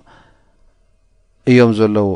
እዮም 1.52 1.72
ዘለዉ 1.78 2.10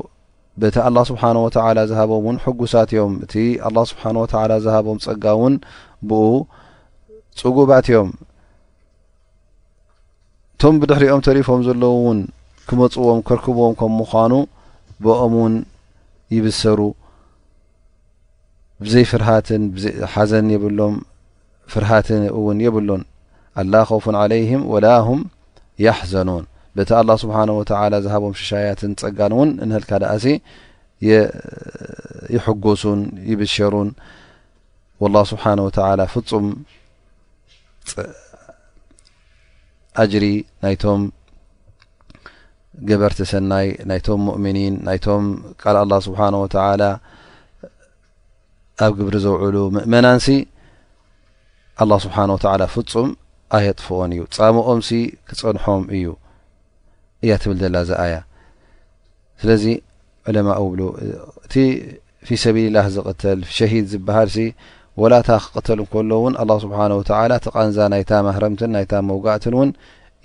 በቲ 0.63 0.77
ኣላ 0.89 0.99
ስብሓነወተላ 1.11 1.79
ዝሃቦምእውን 1.91 2.39
ሕጉሳት 2.45 2.91
እዮም 2.97 3.15
እቲ 3.25 3.35
ኣ 3.69 3.71
ስብሓ 3.93 4.05
ወላ 4.43 4.53
ዝሃቦም 4.67 5.01
ፀጋእውን 5.07 5.55
ብኡ 6.11 6.27
ፅጉባት 7.43 7.87
እዮም 7.93 8.11
እቶም 10.59 10.77
ብድሕሪኦም 10.83 11.21
ተሪፎም 11.27 11.63
ዘለዎ 11.65 11.95
ውን 12.05 12.19
ክመፅዎም 12.69 13.19
ክርክብዎም 13.29 13.75
ከም 13.81 13.93
ምኳኑ 14.01 14.33
ብኦም 15.05 15.33
ውን 15.41 15.55
ይብሰሩ 16.35 16.81
ብዘይ 18.85 19.05
ፍት 19.11 19.23
ሓዘን 20.13 20.47
የብሎም 20.55 20.95
ፍርሃት 21.73 22.09
ውን 22.47 22.59
የብሉን 22.67 23.03
ኣላ 23.63 23.75
ከውፉን 23.89 24.17
ዓለይህም 24.23 24.63
ወላ 24.73 24.87
ሁም 25.09 25.21
ያሕዘኑን 25.87 26.45
በቲ 26.79 26.91
ላه 27.11 27.17
ስብሓه 27.25 27.45
ተ 27.71 28.01
ዝሃቦም 28.07 28.35
ሽሻያትን 28.41 28.93
ፀጋን 29.03 29.33
እውን 29.37 29.51
ነህልካ 29.69 29.91
ዳእሲ 30.05 30.27
ይሕጎሱን 32.35 33.01
ይብሸሩን 33.31 33.91
ላه 35.17 35.23
ስብሓه 35.33 35.59
ተላ 35.79 36.01
ፍፁም 36.15 36.47
ኣጅሪ 40.03 40.25
ናይቶም 40.65 41.03
ገበርቲ 42.89 43.19
ሰናይ 43.31 43.69
ናይም 43.91 44.21
ሙእምኒን 44.29 44.75
ናይም 44.87 45.25
ል 45.89 45.93
ه 45.99 46.01
ስብሓه 46.07 46.27
ወ 46.43 46.47
ኣብ 48.85 48.93
ግብሪ 48.99 49.15
ዘውዕሉ 49.25 49.57
ምእመናን 49.75 50.19
ሲ 50.27 50.29
ه 51.81 51.85
ስብሓናه 52.05 52.33
ወ 52.37 52.67
ፍፁም 52.75 53.09
ኣየጥፍኦን 53.57 54.11
እዩ 54.15 54.23
ፃምኦም 54.37 54.81
ሲ 54.89 54.91
ክፀንሖም 55.29 55.83
እዩ 55.97 56.07
እያ 57.25 57.33
ትብል 57.43 57.59
ዘላ 57.63 57.77
እዚኣያ 57.85 58.17
ስለዚ 59.41 59.65
ዑለማ 60.29 60.49
ብ 60.73 60.91
እቲ 61.47 61.55
ፊ 62.27 62.29
ሰብል 62.45 62.69
ላህ 62.77 62.87
ዝተል 62.95 63.41
ሸሂድ 63.57 63.87
ዝብሃል 63.93 64.29
ሲ 64.37 64.39
ላ 65.13 65.17
ክቀተል 65.45 65.81
ስه 66.61 67.17
ንዛ 67.65 67.79
ይ 68.01 68.05
ማረምት 68.27 68.93
መوጋእትን 69.11 69.55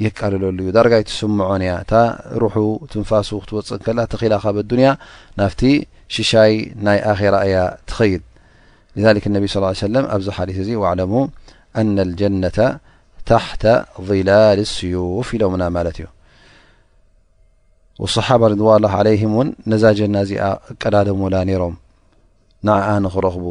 ይቃልለሉ 0.04 0.58
ዩ 0.68 0.72
ጋይስምዖ 0.92 1.50
ያ 1.72 1.74
رح 2.44 2.56
ትንፋስ 2.92 3.30
ክትወፅ 3.44 3.70
ተላ 3.86 4.00
ብ 4.68 4.72
ናፍቲ 5.40 5.62
ሽሻይ 6.16 6.54
ናይ 6.86 7.00
ራ 7.34 7.36
እያ 7.48 7.58
ትኸይድ 7.90 8.22
صلى 9.56 9.68
ሰ 9.82 9.84
ኣብዚ 10.16 10.28
ث 10.68 10.70
ሙ 11.12 11.16
لة 12.44 12.58
ታተ 13.30 13.64
ላል 14.28 14.60
ስዩፍ 14.76 15.28
ኢሎና 15.36 15.64
እዩ 15.92 16.06
صሓ 18.16 18.28
ضዋ 18.62 18.70
ه 18.94 18.96
ع 19.02 19.44
ነዛ 19.72 19.84
ና 20.14 20.18
እዚ 20.26 20.32
እቀዳድምላ 20.74 21.36
ሮም 21.64 21.76
ክረኽቡ 23.16 23.46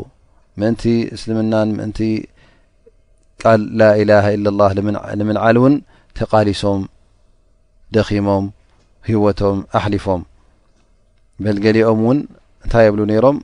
ምእንቲ 0.61 0.83
እስልምናን 1.17 1.69
ምእንቲ 1.79 2.01
ቃል 3.43 3.61
ላኢላሃ 3.81 4.25
ኢለላህ 4.39 4.71
ንምንዓል 5.21 5.57
እውን 5.61 5.75
ተቃሊሶም 6.19 6.81
ደኺሞም 7.97 8.45
ህወቶም 9.09 9.59
ኣሕሊፎም 9.79 10.23
በልገሊኦም 11.45 12.01
እውን 12.03 12.19
እንታይ 12.65 12.85
የብሉ 12.87 13.03
ነይሮም 13.11 13.37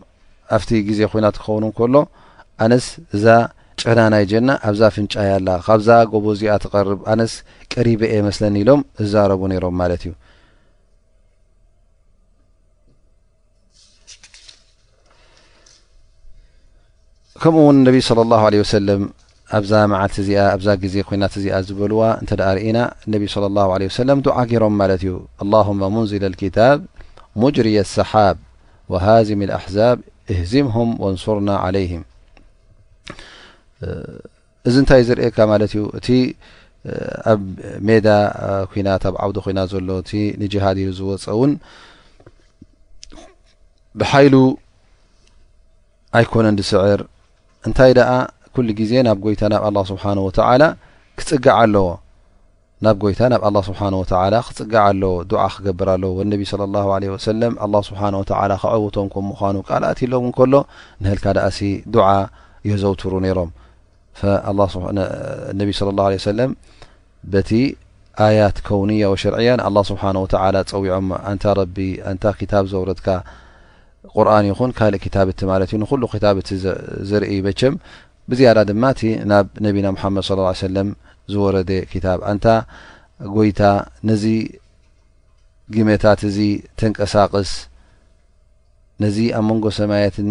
ኣብቲ 0.57 0.71
ግዜ 0.89 1.01
ኮናት 1.13 1.37
ክኸውን 1.43 1.65
ከሎ 1.79 1.95
ኣነስ 2.65 2.87
እዛ 3.17 3.25
ጭህና 3.81 4.01
ናይ 4.13 4.25
ጀና 4.31 4.51
ኣብዛ 4.69 4.83
ፍንጫይ 4.95 5.31
ኣላ 5.37 5.49
ካብዛ 5.67 5.89
ጎበ 6.13 6.27
እዚኣ 6.35 6.53
ተቀርብ 6.65 7.01
ኣነስ 7.13 7.33
ቀሪበ 7.73 8.03
የ 8.15 8.21
መስለኒ 8.29 8.55
ኢሎም 8.65 8.81
እዛረቡ 9.05 9.41
ነይሮም 9.53 9.75
ማለት 9.81 10.03
እዩ 10.07 10.13
ከምኡውን 17.43 17.77
ነብ 17.87 17.97
صለى 18.09 18.23
الله 18.27 18.41
عله 18.49 18.61
ሰለም 18.77 19.03
ኣብዛ 19.57 19.73
መዓል 19.93 20.13
እዚ 20.21 20.31
ኣዛ 20.55 20.67
ዜ 20.93 20.95
ኮይናት 21.09 21.35
እዚኣ 21.39 21.55
ዝበልዋ 21.67 22.01
እ 22.23 22.35
ርእና 22.57 22.79
ى 23.13 23.17
ه 23.71 23.73
عه 23.73 24.05
ለ 24.23 24.27
ዓ 24.41 24.41
ገሮም 24.51 24.75
ማለት 24.81 25.01
ዩ 25.09 25.11
لله 25.45 25.67
ሙንዝ 25.95 26.13
ብ 26.25 26.59
ሙርየ 27.41 27.79
ሰሓብ 27.97 28.37
ሃዝም 29.07 29.41
حዛብ 29.65 29.97
እህዝምهም 30.33 30.91
ንሱርና 31.15 31.51
عይه 31.67 31.93
እዚ 34.69 34.75
ንታይ 34.85 35.03
ዝርካ 35.09 35.39
ማለት 35.53 35.71
ዩ 35.79 35.81
እቲ 35.99 36.09
ኣብ 37.33 37.41
ሜዳ 37.89 38.07
ና 38.87 38.89
ኣብ 39.09 39.15
ዓውዲ 39.25 39.37
ኮይና 39.45 39.61
ዘሎ 39.73 39.89
እ 40.21 40.49
ሃድ 40.65 40.79
ዝወፀ 40.99 41.25
ውን 41.41 41.53
ብይሉ 44.01 44.35
ኣይኮነን 46.19 46.59
ስዕር 46.71 47.01
እንታይ 47.69 47.93
ደኣ 47.99 48.11
ኩሉ 48.55 48.69
ግዜ 48.81 48.93
ናብ 49.07 49.19
ጎይታ 49.27 49.43
ናብ 49.53 49.63
ኣላ 49.69 49.79
ስብሓን 49.91 50.19
ወተላ 50.27 50.63
ክጽግዓ 51.19 51.55
ኣለዎ 51.65 51.87
ናብ 52.85 52.97
ጎይታ 53.03 53.21
ናብ 53.33 53.43
ኣላ 53.49 53.59
ስብሓ 53.69 53.81
ወላ 54.01 54.35
ክፅጋዓ 54.49 54.83
ኣለዎ 54.93 55.13
ዱዓ 55.31 55.43
ክገብር 55.55 55.89
ኣለዎ 55.95 56.11
ወነቢ 56.19 56.43
ስለ 56.51 56.61
ወሰለም 57.15 57.55
ኣ 57.65 57.69
ስብሓ 57.89 58.01
ወተ 58.23 58.31
ከዕውቶም 58.63 59.09
ከም 59.15 59.25
ምኳኑ 59.31 59.57
ቃልኣት 59.69 60.01
ኢሎውን 60.07 60.33
ከሎ 60.39 60.55
ንህልካ 61.05 61.27
ድኣሲ 61.39 61.59
ዱዓ 61.97 62.09
የዘውትሩ 62.71 63.13
ነይሮም 63.27 63.51
ነቢ 65.61 65.71
ለ 65.97 66.01
ሰለም 66.31 66.53
በቲ 67.33 67.51
ኣያት 68.27 68.57
ከውንያ 68.67 69.09
ወሸርዕያ 69.13 69.51
ንኣ 69.61 69.75
ስብሓ 69.91 70.03
ወ 70.25 70.27
ፀዊዖም 70.37 71.09
አንታ 71.31 71.45
ረቢ 71.59 71.77
እንታ 72.13 72.25
ክታብ 72.41 72.65
ዘውረድካ 72.73 73.07
ቁርን 74.15 74.45
ይኹን 74.51 74.71
ካልእ 74.79 75.01
ክታብእቲ 75.05 75.41
ማለት 75.53 75.69
እዩ 75.71 75.79
ንኩሉ 75.83 76.03
ክታብ 76.15 76.37
እቲ 76.43 76.49
ዝርኢ 77.09 77.31
ይበቸም 77.39 77.75
ብዝያዳ 78.31 78.59
ድማእቲ 78.71 79.01
ናብ 79.31 79.47
ነቢና 79.67 79.87
ሓመድ 80.03 80.25
ሰለም 80.67 80.89
ዝወረደ 81.33 81.71
ታብ 82.07 82.21
አንታ 82.31 82.47
ጎይታ 83.37 83.61
ነዚ 84.09 84.25
ግመታት 85.75 86.21
እዚ 86.29 86.39
ተንቀሳቅስ 86.81 87.51
ነዚ 89.05 89.17
ኣብ 89.39 89.45
መንጎ 89.49 89.65
ሰማያትን 89.79 90.29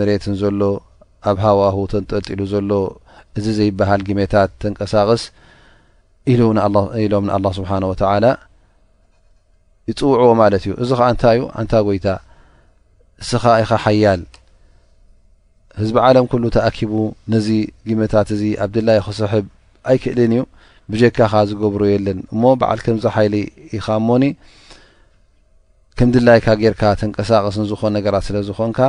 መሬትን 0.00 0.34
ዘሎ 0.42 0.60
ኣብ 1.30 1.36
ሃዋህተንጠልጢሉ 1.44 2.40
ዘሎ 2.52 2.70
እዚ 3.38 3.46
ዘይበሃል 3.58 4.02
ግመታት 4.08 4.50
ተንቀሳቕስ 4.62 5.24
ኢሎም 6.32 6.56
ንኣላ 7.28 7.46
ስብሓን 7.58 7.84
ወተላ 7.90 8.24
ይፅውዕዎ 9.90 10.30
ማለት 10.40 10.62
እዩ 10.66 10.72
እዚ 10.84 10.90
ከዓ 10.98 11.06
እንታይ 11.12 11.36
ዩ 11.38 11.42
አንታ 11.60 11.74
ጎይታ 11.86 12.06
እስኻ 13.22 13.42
ኢኻ 13.62 13.70
ሓያል 13.84 14.20
ህዝቢዓለም 15.78 16.26
ኩሉ 16.30 16.44
ተኣኪቡ 16.56 16.92
ነዚ 17.32 17.48
ግመታት 17.88 18.28
እዚ 18.36 18.42
ኣብ 18.64 18.70
ድላይ 18.76 18.98
ክስሕብ 19.06 19.44
ኣይክእልን 19.90 20.32
እዩ 20.36 20.42
ብጀካኻ 20.92 21.32
ዝገብሩ 21.48 21.80
የለን 21.90 22.18
እሞ 22.32 22.42
በዓል 22.60 22.80
ከምዚ 22.84 23.04
ሓይሊ 23.16 23.34
ኢኻ 23.76 23.86
እሞኒ 24.00 24.24
ከም 25.98 26.08
ድላይካ 26.14 26.46
ጌርካ 26.62 26.82
ተንቀሳቀስ 27.00 27.56
ንዝኾን 27.62 27.92
ነገራት 27.98 28.24
ስለ 28.28 28.36
ዝኮንካ 28.48 28.80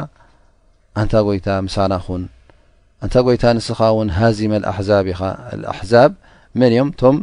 አንታ 1.02 1.14
ጎይታ 1.28 1.48
ምሳናኹን 1.68 2.24
እንታ 3.06 3.16
ጎይታ 3.26 3.44
ንስኻ 3.58 3.80
እውን 3.94 4.10
ሃዚመ 4.20 4.54
ኣሕዛብ 4.72 5.06
ኢ 5.14 5.16
ኣሕዛብ 5.74 6.12
መን 6.60 6.72
እዮም 6.76 6.90
እቶም 6.96 7.18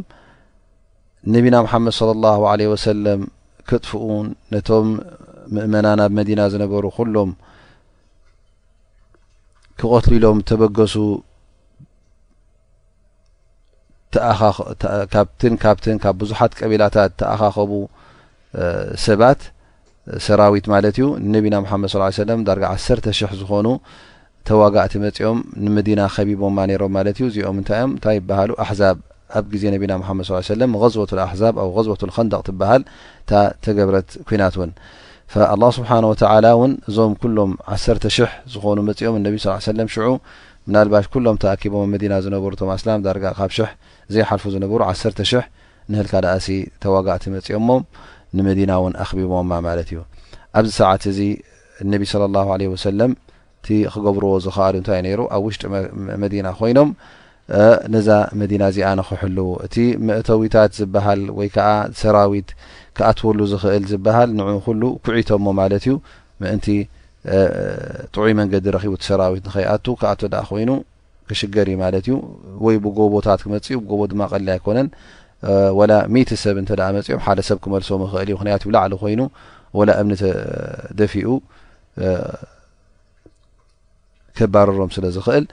ነቢና 1.33 1.55
ምሓመድ 1.65 1.93
صለ 1.99 2.23
ه 2.39 2.53
ለ 2.59 2.61
ወሰለም 2.73 3.21
ክጥፍኡ 3.69 4.01
ነቶም 4.53 4.87
ምእመና 5.55 5.87
ናብ 5.99 6.11
መዲና 6.17 6.41
ዝነበሩ 6.53 6.85
ኩሎም 6.97 7.31
ክቐትልሎም 9.79 10.37
ተበገሱ 10.49 10.95
ካብትን 15.63 15.97
ካብ 16.03 16.15
ብዙሓት 16.21 16.51
ቀቢላታት 16.59 17.11
ተኣኻኸቡ 17.21 17.71
ሰባት 19.05 19.41
ሰራዊት 20.25 20.65
ማለት 20.73 20.95
እዩ 20.99 21.05
ንነቢና 21.25 21.55
ምሓመድ 21.65 21.89
ሰለም 22.23 22.45
ዳርጋ 22.47 22.65
100 23.07 23.15
ዝኾኑ 23.41 23.67
ተዋጋእቲ 24.47 24.93
መፂኦም 25.03 25.39
ንመዲና 25.63 26.01
ከቢቦማ 26.15 26.57
ነይሮም 26.69 26.91
ማለት 26.97 27.17
እዩ 27.21 27.25
እዚኦም 27.31 27.55
ምንታይ 27.57 27.77
እዮም 27.79 27.89
እንታይ 27.95 28.15
ይበሃሉ 28.19 28.51
ኣሕዛብ 28.63 28.97
ኣብ 29.37 29.45
ግዜ 29.53 29.63
ነቢና 29.73 29.93
ምሓመድ 30.01 30.25
ሰለም 30.51 30.75
ዝበቱሉ 30.93 31.19
ኣሕዛብ 31.27 31.55
ኣብ 31.63 31.77
ዝበቱ 31.87 32.01
ከንደቕ 32.17 32.41
ትበሃል 32.49 32.83
እታ 33.23 33.31
ተገብረት 33.65 34.09
ኩናት 34.29 34.55
እውን 34.59 34.71
ላه 35.35 35.69
ስብሓና 35.75 36.03
ወተላ 36.11 36.45
እውን 36.57 36.71
እዞም 36.89 37.13
ኩሎም 37.21 37.51
1000 37.73 37.99
ዝኾኑ 38.51 38.77
መፂኦም 38.89 39.15
ነቢ 39.27 39.35
ስ 39.43 39.51
ሰለም 39.67 39.87
ሽዑ 39.93 40.05
ምናልባሽ 40.67 41.05
ኩሎም 41.13 41.37
ተኣኪቦም 41.43 41.83
መዲና 41.93 42.13
ዝነበሩ 42.25 42.51
ቶማስላም 42.61 43.01
ዳርጋ 43.05 43.25
ካብ 43.39 43.51
ሽሕ 43.57 43.69
ዘይሓልፉ 44.13 44.43
ዝነበሩ 44.55 44.79
100 44.91 45.41
ንህልካ 45.91 46.13
ዳእሲ 46.25 46.47
ተዋጋእቲ 46.83 47.23
መፂኦሞ 47.35 47.69
ንመዲና 48.37 48.71
እውን 48.79 48.93
ኣኽቢቦማ 49.03 49.51
ማለት 49.67 49.89
እዩ 49.93 49.99
ኣብዚ 50.59 50.71
ሰዓት 50.79 51.03
እዚ 51.11 51.19
እነቢ 51.83 52.01
ስለ 52.11 52.23
ለ 52.37 52.71
ወሰለም 52.73 53.11
እቲ 53.59 53.67
ክገብርዎ 53.93 54.31
ዝክኣሉ 54.45 54.73
እንታይ 54.81 54.99
ነይሩ 55.07 55.21
ኣብ 55.35 55.43
ውሽጢ 55.47 55.63
መዲና 56.23 56.47
ኮይኖም 56.59 56.89
ነዛ 57.93 58.07
መዲና 58.39 58.63
እዚኣ 58.71 58.87
ንክሕል 58.99 59.37
እቲ 59.65 59.75
መእተዊታት 60.07 60.71
ዝብሃል 60.79 61.21
ወይ 61.37 61.47
ከዓ 61.55 61.67
ሰራዊት 62.01 62.49
ክኣትወሉ 62.97 63.39
ዝክእል 63.51 63.83
ዝብሃል 63.91 64.29
ን 64.37 64.57
ኩሉ 64.65 64.81
ኩዕቶሞ 65.05 65.45
ማለት 65.61 65.83
እዩ 65.89 65.93
ምእንቲ 66.41 66.67
ጥዑይ 68.15 68.33
መንገዲ 68.39 68.65
ረኪቡቲ 68.75 69.01
ሰራዊት 69.11 69.43
ንከይኣቱ 69.49 69.85
ከኣቶ 70.01 70.21
ደ 70.33 70.35
ኮይኑ 70.49 70.71
ክሽገር 71.29 71.67
እዩ 71.71 71.77
ማለት 71.83 72.03
እዩ 72.07 72.15
ወይ 72.65 72.75
ብጎቦታት 72.83 73.39
ክመፅኡ 73.45 73.67
ብጎቦ 73.83 74.01
ድማ 74.11 74.21
ቀሊ 74.31 74.43
ኣይኮነን 74.55 74.89
ወላ 75.79 75.93
ሚት 76.13 76.29
ሰብ 76.43 76.55
እንተ 76.63 76.69
መፅኦም 76.97 77.21
ሓደ 77.25 77.39
ሰብ 77.51 77.57
ክመልሶም 77.63 78.03
ይኽእል 78.07 78.27
እዩ 78.31 78.35
ምክንያት 78.37 78.61
እዩ 78.65 78.69
ላዕሊ 78.75 78.93
ኮይኑ 79.05 79.21
ወላ 79.79 79.89
እምኒ 80.03 80.13
ደፊኡ 80.99 81.27
ከባረሮም 84.37 84.89
ስለ 84.97 85.05
ዝኽእል 85.15 85.45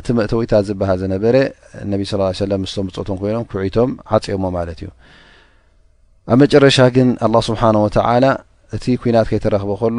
እቲ 0.00 0.06
መእተወይታት 0.18 0.64
ዝበሃል 0.68 0.98
ዝነበረ 1.02 1.36
እነብ 1.82 2.00
ስ 2.10 2.16
ሰለም 2.44 2.60
ምስ 2.64 2.74
ምፀቶም 2.86 3.16
ኮይኖም 3.22 3.44
ክውዕቶም 3.50 3.90
ዓፂኦሞ 4.16 4.44
ማለት 4.58 4.78
እዩ 4.84 4.88
ኣብ 6.32 6.38
መጨረሻ 6.42 6.78
ግን 6.96 7.08
ኣ 7.26 7.28
ስብሓነ 7.48 7.76
ወተላ 7.86 8.24
እቲ 8.76 8.84
ኩናት 9.02 9.26
ከይ 9.30 9.40
ተረኽቦ 9.44 9.70
ከሎ 9.82 9.98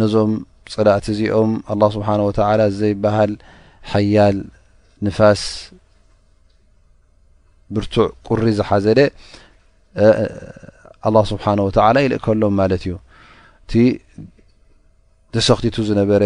ነዞም 0.00 0.32
ፀላእት 0.74 1.06
እዚኦም 1.12 1.50
ኣ 1.72 1.90
ስብሓ 1.96 2.08
ወ 2.28 2.32
ዘይበሃል 2.80 3.32
ሓያል 3.92 4.38
ንፋስ 5.06 5.42
ብርቱዕ 7.76 8.08
ቁሪ 8.28 8.42
ዝሓዘለ 8.58 9.00
ስብሓነወተላ 11.32 11.96
ይልእ 12.04 12.18
ከሎም 12.24 12.54
ማለት 12.60 12.82
እዩ 12.86 12.94
እቲ 13.64 13.72
ተሰክቲቱ 15.34 15.76
ዝነበረ 15.88 16.22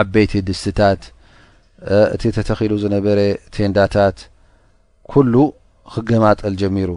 ዓበይቲ 0.00 0.32
ድስታት 0.48 1.02
እቲ 2.14 2.22
ተተኺሉ 2.36 2.72
ዝነበረ 2.82 3.18
ቴንዳታት 3.54 4.16
كሉ 5.10 5.34
ክገማጠል 5.94 6.54
ጀሚሩ 6.60 6.90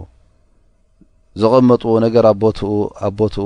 ዝቀመጡ 1.40 1.82
ነገር 2.04 2.24
ኣቦትኡ 3.08 3.44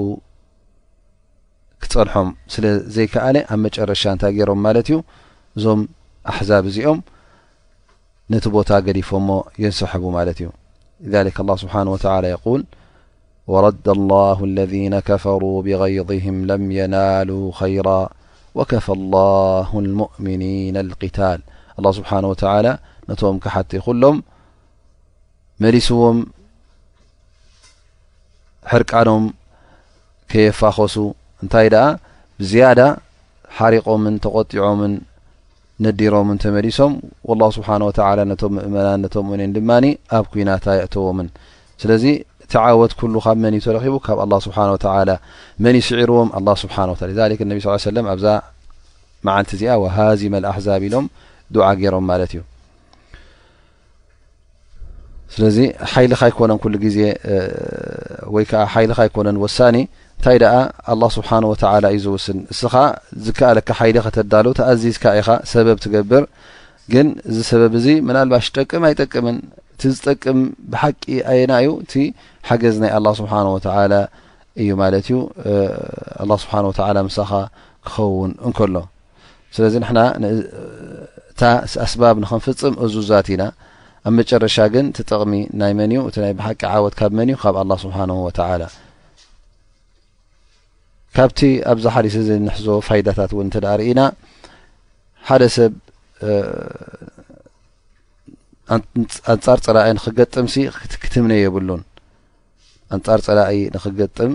ክፀንሖም 1.84 2.28
ስለዘይከኣለ 2.54 3.36
ኣብ 3.52 3.58
መጨረሻ 3.64 4.02
እንታይ 4.14 4.32
ይሮም 4.40 4.60
ማለት 4.66 4.88
እዩ 4.90 4.98
እዞም 5.58 5.80
ኣዛብ 6.32 6.64
እዚኦም 6.70 6.98
ነቲ 8.32 8.44
ቦታ 8.56 8.70
ገዲፎ 8.86 9.08
ሞ 9.28 9.30
የንሰሐቡ 9.62 10.04
ማለት 10.18 10.38
እዩ 10.42 10.48
ذ 11.12 11.14
له 11.46 11.56
ስብሓه 11.62 11.80
وى 11.88 12.58
ል 12.60 12.62
ورዳ 13.52 13.84
الله 13.98 14.38
اለذ 14.48 14.72
كፈሩ 15.08 15.42
ብغይضهም 15.66 16.36
ለም 16.50 16.62
የናሉ 16.78 17.30
ራ 17.86 17.88
وكف 18.54 18.86
الله 18.98 19.68
المؤمنن 19.84 20.76
القታل 20.86 21.38
الله 21.78 21.90
ስبحنه 21.98 22.28
وعى 22.32 22.60
ነቶም 23.10 23.34
كቲ 23.44 23.70
ሎም 24.02 24.16
መلስዎም 25.62 26.18
ሕርቃኖም 28.72 29.24
كየፋኮሱ 30.30 30.94
እታይ 31.44 31.66
ብزيዳ 32.40 32.80
حሪቆም 33.58 34.02
ተቆጢዖም 34.24 34.80
ነዲሮምን 35.84 36.36
تመلሶም 36.44 36.92
والله 37.28 37.48
ስبحنه 37.58 37.84
و 37.88 37.92
ም 38.54 38.56
ምእመና 38.56 39.04
ም 39.48 39.52
ድማ 39.56 39.70
ኣብ 40.16 40.24
كናታ 40.34 40.66
የقتዎም 40.78 41.18
ወት 42.80 42.92
መን 43.42 43.54
እተረኺቡ 43.58 43.94
ካብ 44.06 44.18
ስብሓ 44.46 44.58
መን 45.64 45.74
ይስዕርዎም 45.80 46.28
ስብሓ 46.62 46.76
ስ 47.84 47.88
ኣብዛ 48.14 48.26
መዓልቲ 49.26 49.50
እዚኣ 49.56 49.70
ወሃዚመ 49.82 50.34
ኣሕዛብ 50.52 50.82
ኢሎም 50.86 51.04
ዓ 51.66 51.68
ገይሮም 51.80 52.04
ማለት 52.10 52.30
እዩ 52.34 52.40
ስለዚ 55.34 55.58
ሓይልካ 55.92 56.20
ይኮነን 56.30 56.58
ሉ 56.72 56.76
ግዜ 56.84 56.98
ወይ 58.34 58.44
ሓይልካ 58.74 58.98
ይኮነን 59.08 59.36
ወሳኒ 59.44 59.76
እንታይ 60.16 60.36
ኣ 60.54 60.56
ኣه 60.92 61.06
ስብሓهወተ 61.16 61.62
እዩ 61.94 61.96
ዝውስን 62.06 62.38
እስኻ 62.52 62.74
ዝከኣለካ 63.24 63.68
ሓይሊከተዳሉ 63.78 64.46
ተኣዚዝካ 64.58 65.04
ኢኻ 65.20 65.28
ሰበብ 65.52 65.78
ትገብር 65.84 66.24
ግን 66.92 67.08
እዚ 67.30 67.38
ሰበብ 67.50 67.72
እዚ 67.78 67.86
ምልባሽ 68.08 68.46
ጠቅም 68.56 68.82
ኣይጠቅምን 68.88 69.36
እቲ 69.72 69.82
ዝጠቅም 69.96 70.40
ብሓቂ 70.72 71.02
ኣየና 71.30 71.52
እዩ 71.62 71.70
እቲ 71.84 71.94
ሓገዝ 72.48 72.76
ናይ 72.82 72.90
ኣላ 72.98 73.06
ስብሓነወተዓላ 73.20 73.94
እዩ 74.62 74.68
ማለት 74.82 75.06
እዩ 75.10 75.16
ኣ 76.32 76.36
ስብሓ 76.44 76.52
ወተ 76.70 76.80
መሳኻ 77.08 77.32
ክኸውን 77.88 78.32
እንከሎ 78.46 78.76
ስለዚ 79.56 79.74
ንሕና 79.82 80.00
እታ 81.32 81.40
ኣስባብ 81.84 82.16
ንክንፍፅም 82.22 82.74
እዙዛት 82.84 83.28
ኢና 83.34 83.44
ኣብ 84.08 84.12
መጨረሻ 84.18 84.56
ግን 84.74 84.86
ትጠቕሚ 84.96 85.32
ናይ 85.60 85.72
መን 85.78 85.90
እዩ 85.94 86.00
እቲ 86.10 86.16
ናይ 86.24 86.32
ብሓቂ 86.38 86.60
ዓወት 86.76 86.94
ካብ 87.00 87.12
መን 87.18 87.28
እዩ 87.32 87.36
ካብ 87.42 87.56
ኣላ 87.62 87.72
ስብሓን 87.84 88.10
ወተዓላ 88.26 88.62
ካብቲ 91.16 91.40
ኣብዛ 91.72 91.84
ሓዲስ 91.94 92.14
እዚ 92.22 92.28
ንሕዞ 92.44 92.66
ፋይዳታት 92.86 93.30
እውን 93.36 93.48
እ 93.58 93.62
ዳርእና 93.64 94.00
ሓደ 95.30 95.42
ሰብ 95.56 95.72
ኣንጻር 99.32 99.58
ፀራኢ 99.66 99.88
ንክገጥም 99.98 100.46
ሲ 100.52 100.56
ክትምነ 101.02 101.32
የብሉን 101.44 101.80
ኣንጻር 102.94 103.20
ፀላኢ 103.26 103.54
ንክገጥም 103.74 104.32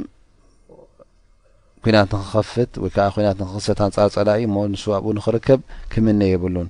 ኩናት 1.86 2.11
ንክከፍት 2.17 2.71
ወይ 2.84 2.91
ከዓ 2.95 3.05
ኩናት 3.15 3.38
ንክክሰት 3.41 3.80
ኣንጻር 3.88 4.09
ፀላኢ 4.15 4.39
እሞ 4.49 4.55
ንስዋብኡ 4.73 5.11
ንክርከብ 5.17 5.59
ክምነ 5.91 6.21
የብሉን 6.34 6.69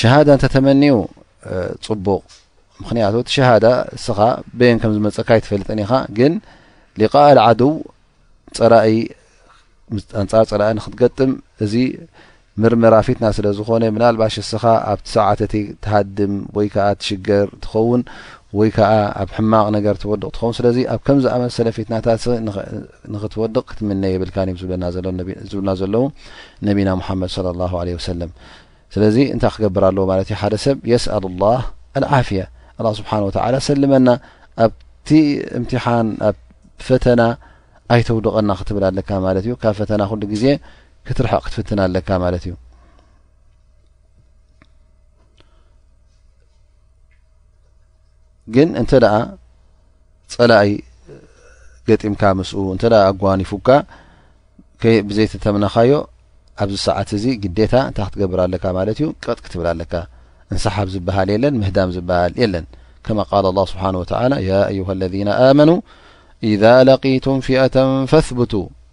ሸሃዳ 0.00 0.28
እንተተመኒዩ 0.36 0.94
ፅቡቕ 1.86 2.22
ምክንያቱ 2.80 3.14
እቲ 3.22 3.28
ሸሃዳ 3.36 3.66
እስኻ 3.96 4.18
ብየን 4.58 4.78
ከም 4.82 4.92
ዝመፀካ 4.96 5.28
ይትፈልጥን 5.38 5.78
ኢኻ 5.84 5.92
ግን 6.18 6.32
ሊቓእል 7.00 7.38
ዓድው 7.46 7.72
ፀ 8.58 8.70
ኣንጻር 10.22 10.44
ፀራኢ 10.52 10.72
ንክትገጥም 10.78 11.32
እዚ 11.64 11.74
ምርምራ 12.62 12.94
ፊትና 13.06 13.24
ስለ 13.36 13.46
ዝኾነ 13.56 13.82
ምናልባሽ 13.94 14.34
እስኻ 14.42 14.62
ኣብቲ 14.90 15.06
ሰዓትቲ 15.14 15.54
ትሃድም 15.84 16.34
ወይ 16.56 16.68
ዓ 16.84 16.86
ትሽገር 17.00 17.48
ትኸውን 17.64 18.02
ወይ 18.58 18.68
ከዓ 18.76 18.90
ኣብ 19.22 19.30
ሕማቅ 19.36 19.66
ነገር 19.76 19.94
ትወድቅ 20.02 20.30
ትኸውን 20.36 20.54
ስለዚ 20.58 20.76
ኣብ 20.92 21.00
ከምዝኣመ 21.06 21.42
ሰለፊትና 21.56 21.96
ታ 22.06 22.14
ንክትወድቅ 23.14 23.64
ክትምነ 23.72 24.02
የብልካም 24.14 24.54
ዝብልና 24.60 24.86
ዘለዉ 25.80 26.02
ነቢና 26.68 26.90
ሓመድ 27.08 27.32
ለ 27.46 27.52
ላ 27.60 27.68
ለ 27.88 27.96
ወሰለም 27.98 28.30
ስለዚ 28.96 29.16
እንታይ 29.34 29.52
ክገብር 29.58 29.84
ኣለዎ 29.90 30.04
ማለት 30.12 30.26
እዩ 30.32 30.38
ሓደ 30.44 30.54
ሰብ 30.64 30.76
የስኣል 30.92 31.26
ላህ 31.44 31.60
ዓፍያ 32.20 32.40
ስብሓን 33.00 33.22
ወላ 33.28 33.56
ሰልመና 33.68 34.08
ኣብቲ 34.66 35.10
እምትሓን 35.60 36.08
ኣብ 36.30 36.36
ፈተና 36.88 37.22
ኣይተውድቐና 37.94 38.50
ክትብል 38.60 38.84
ኣለካ 38.90 39.10
ማለት 39.26 39.44
እዩ 39.48 39.54
ካብ 39.62 39.74
ፈተና 39.82 40.02
ሉ 40.10 40.34
ዜ 40.44 40.48
ትርሐቅ 41.18 41.42
ክትፍትና 41.46 41.80
ለካ 41.94 42.08
ት 42.34 42.46
እዩ 42.46 42.54
ግን 48.54 48.68
እንተ 48.80 48.90
ፀላይ 50.34 50.68
ገጢምካ 51.88 52.22
ምስ 52.38 52.50
እ 52.60 52.62
ኣጓኒፉካ 53.10 53.68
ብዘይተምነኻዮ 55.08 55.92
ኣብዚ 56.62 56.76
ሰዓት 56.86 57.10
እዚ 57.16 57.24
ግዴታ 57.44 57.72
እንታይ 57.88 58.04
ክትገብር 58.06 58.40
ኣለካ 58.46 58.64
ማለት 58.78 58.96
እዩ 59.00 59.06
ቀጥ 59.24 59.38
ክትብላ 59.44 59.68
ኣለካ 59.74 59.92
እንሰሓብ 60.52 60.88
ዝበሃል 60.94 61.28
የለን 61.34 61.54
ምህዳም 61.60 61.90
ዝበሃል 61.96 62.34
የለን 62.42 62.66
ከማ 63.06 63.20
ه 63.30 63.64
ስብሓه 63.72 64.30
ለذ 65.02 65.14
መኑ 65.58 65.70
ኢ 66.48 66.50
ለቂቱም 66.86 67.38
ፊኣተ 67.46 67.74
ፈብቱ 68.12 68.52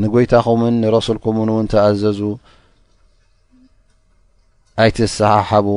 ንጐይታኹምን 0.00 0.74
ንረሱልኩምንን 0.82 1.64
ተኣዘዙ 1.72 2.20
ኣይ 4.82 4.90
ተሰሓሓቡ 4.98 5.68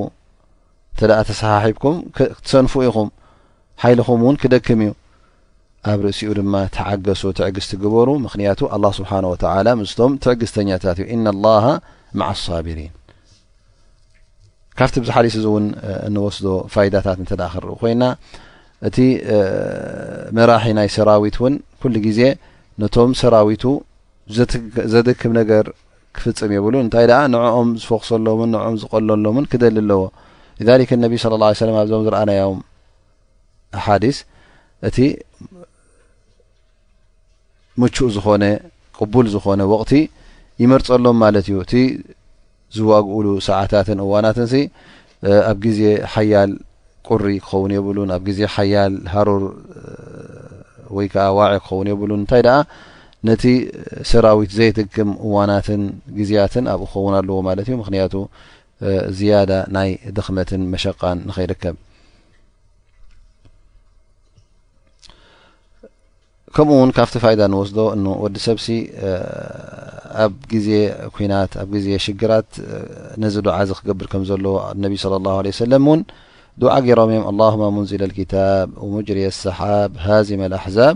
እንተ 0.92 1.00
ተሰሓሒብኩም 1.30 1.96
ትሰንፉ 2.46 2.74
ኢኹም 2.88 3.10
ሓይልኹም 3.84 4.20
ውን 4.28 4.36
ክደክም 4.42 4.80
እዩ 4.86 4.92
ኣብ 5.92 6.00
ርእሲኡ 6.06 6.30
ድማ 6.38 6.54
ተዓገሱ 6.76 7.22
ትዕግዝ 7.40 7.66
ትግበሩ 7.72 8.08
ምክንያቱ 8.26 8.60
ኣ 8.76 8.80
ስብሓወ 9.00 9.34
ምስቶም 9.82 10.14
ትዕግዝተኛታት 10.26 11.00
እዩ 11.04 11.08
እና 11.18 11.28
ላ 11.46 11.52
ማ 12.22 12.30
صቢሪን 12.46 12.94
ካብቲ 14.80 14.96
ብዝሓሊስ 15.04 15.36
እዚ 15.40 15.46
እውን 15.52 15.66
እንወስዶ 16.08 16.48
ፋይዳታት 16.76 17.20
እተ 17.26 17.34
ክርኢ 17.56 17.76
ኮይና 17.82 18.04
እቲ 18.88 18.98
መራሒ 20.38 20.66
ናይ 20.80 20.90
ሰራዊት 20.96 21.36
እውን 21.42 21.54
ኩሉ 21.82 21.94
ግዜ 22.08 22.22
ነቶም 22.84 23.12
ሰራዊቱ 23.24 23.64
ዘድክም 24.94 25.32
ነገር 25.40 25.66
ክፍፅም 26.18 26.52
የብሉን 26.56 26.84
እንታይ 26.86 27.06
ደኣ 27.12 27.20
ንዕኦም 27.34 27.70
ዝፈክሰሎምን 27.82 28.50
ንኦም 28.56 28.76
ዝቀለሎምን 28.82 29.46
ክደል 29.52 29.78
ኣለዎ 29.82 30.04
ሊክ 30.82 30.92
ነቢ 31.04 31.14
ስለ 31.24 31.34
ላ 31.42 31.46
ለ 31.70 31.74
ኣብዞም 31.84 32.04
ዝረኣናዮም 32.08 32.60
ኣሓዲስ 33.80 34.18
እቲ 34.90 34.98
ምቹእ 37.82 38.10
ዝኾነ 38.16 38.44
ቅቡል 39.00 39.28
ዝኾነ 39.34 39.62
ወቕቲ 39.74 39.92
ይመርፀሎም 40.64 41.18
ማለት 41.24 41.46
እዩ 41.52 41.58
እቲ 41.66 41.74
ዝዋግኡሉ 42.78 43.28
ሰዓታትን 43.50 44.00
እዋናትን 44.06 44.48
ሲ 44.54 44.62
ኣብ 45.52 45.58
ግዜ 45.66 45.82
ሓያል 46.14 46.52
ቁሪ 47.10 47.26
ክኸውን 47.44 47.72
የብሉን 47.78 48.10
ኣብ 48.18 48.24
ግዜ 48.30 48.40
ሓያል 48.56 48.94
ሃሩር 49.14 49.44
ወይ 50.98 51.08
ከዓ 51.14 51.26
ዋዒ 51.40 51.54
ክኸውን 51.64 51.88
የብሉን 51.92 52.20
እንታይ 52.24 52.44
ደኣ 52.48 52.58
ነቲ 53.30 53.44
ሰራዊት 54.10 54.52
ዘይትክም 54.58 55.10
እዋናትን 55.26 55.82
ግዜያትን 56.18 56.66
ኣብኡ 56.74 56.86
ክኸውን 56.92 57.14
ኣለዎ 57.20 57.38
ማለት 57.48 57.66
እዩ 57.70 57.76
ምክንያቱ 57.82 58.14
ዝያዳ 59.18 59.52
ናይ 59.76 59.90
ደክመትን 60.16 60.62
መሸቃን 60.74 61.18
ንኸይርከብ 61.30 61.76
ከምኡ 66.56 66.74
ውን 66.82 66.92
ካብቲ 66.98 67.16
ዳ 67.40 67.46
ንወስዶ 67.54 67.78
ወዲ 68.24 68.38
ሰብሲ 68.48 68.68
ኣብ 70.26 70.34
ግዜ 70.52 70.70
ኩናት 71.16 71.52
ኣብ 71.64 71.72
ዜ 71.86 71.98
ሽግራት 72.06 72.52
ነዚ 73.24 73.36
ዱዓ 73.48 73.56
ክገብር 73.80 74.08
ከም 74.12 74.24
ዘሎዎ 74.32 74.56
ነ 74.82 74.84
ى 74.94 74.98
ه 75.18 75.52
ه 75.58 75.68
ለ 75.72 75.76
ድዓ 76.62 76.74
ገሮምእዮም 76.88 77.40
ه 77.64 77.72
ሙንዚል 77.76 78.04
ታብ 78.34 78.68
ሙጅሪ 78.94 79.18
ሰሓብ 79.44 79.92
ሃዚመ 80.06 80.42
ኣحዛብ 80.60 80.96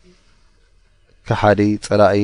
ሓዲ 1.39 1.61
ፀላኢ 1.87 2.19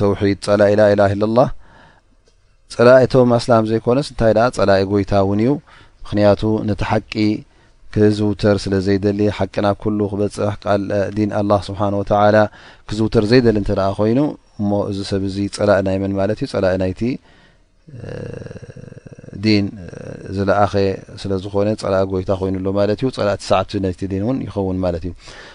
ተውሒድ 0.00 0.38
ፀላኢ 0.48 0.72
ላኢላ 0.80 1.02
ላ 1.38 1.42
ፀላኢ 2.74 3.04
ቶም 3.12 3.30
ኣስላም 3.38 3.64
ዘይኮነስ 3.70 4.08
እንታይ 4.12 4.32
ኣ 4.44 4.46
ፀላኢ 4.58 4.80
ጎይታ 4.92 5.12
እውን 5.24 5.40
እዩ 5.44 5.50
ምክንያቱ 6.04 6.42
ነቲ 6.68 6.80
ሓቂ 6.90 7.14
ክዝውተር 7.94 8.56
ስለ 8.64 8.74
ዘይደሊ 8.86 9.20
ሓቂ 9.38 9.54
ናብ 9.64 9.76
ኩሉ 9.82 9.98
ክበፅሕ 10.12 10.54
ል 10.84 10.88
ዲን 11.16 11.30
ኣላ 11.40 11.52
ስብሓን 11.68 11.96
ወተላ 12.00 12.36
ክዝውተር 12.90 13.24
ዘይደሊ 13.32 13.56
እንተኣ 13.62 13.82
ኮይኑ 13.98 14.20
እሞ 14.60 14.70
እዚ 14.92 14.98
ሰብ 15.10 15.24
እዚ 15.30 15.36
ፀላእ 15.58 15.80
ናይመን 15.88 16.14
ማለት 16.20 16.38
እዩ 16.44 16.48
ፀላኢ 16.54 16.74
ናይቲ 16.84 17.02
ን 19.64 19.66
ዝለኣኸ 20.36 20.74
ስለዝኮነ 21.22 21.68
ፀላኢ 21.84 22.02
ጎይታ 22.12 22.30
ኮይኑሎ 22.40 22.66
ማለት 22.80 22.98
እዩ 23.02 23.08
ፀላእ 23.18 23.38
ሳዓቲ 23.50 23.70
ን 23.84 23.88
እውን 24.24 24.38
ይኸውን 24.46 24.78
ማለት 24.84 25.02
እዩ 25.08 25.12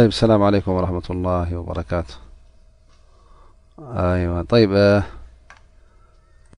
يب 0.00 0.08
السلام 0.08 0.42
عليكم 0.42 0.70
ورحمة 0.72 1.02
الله 1.10 1.56
وبركاته 3.78 5.23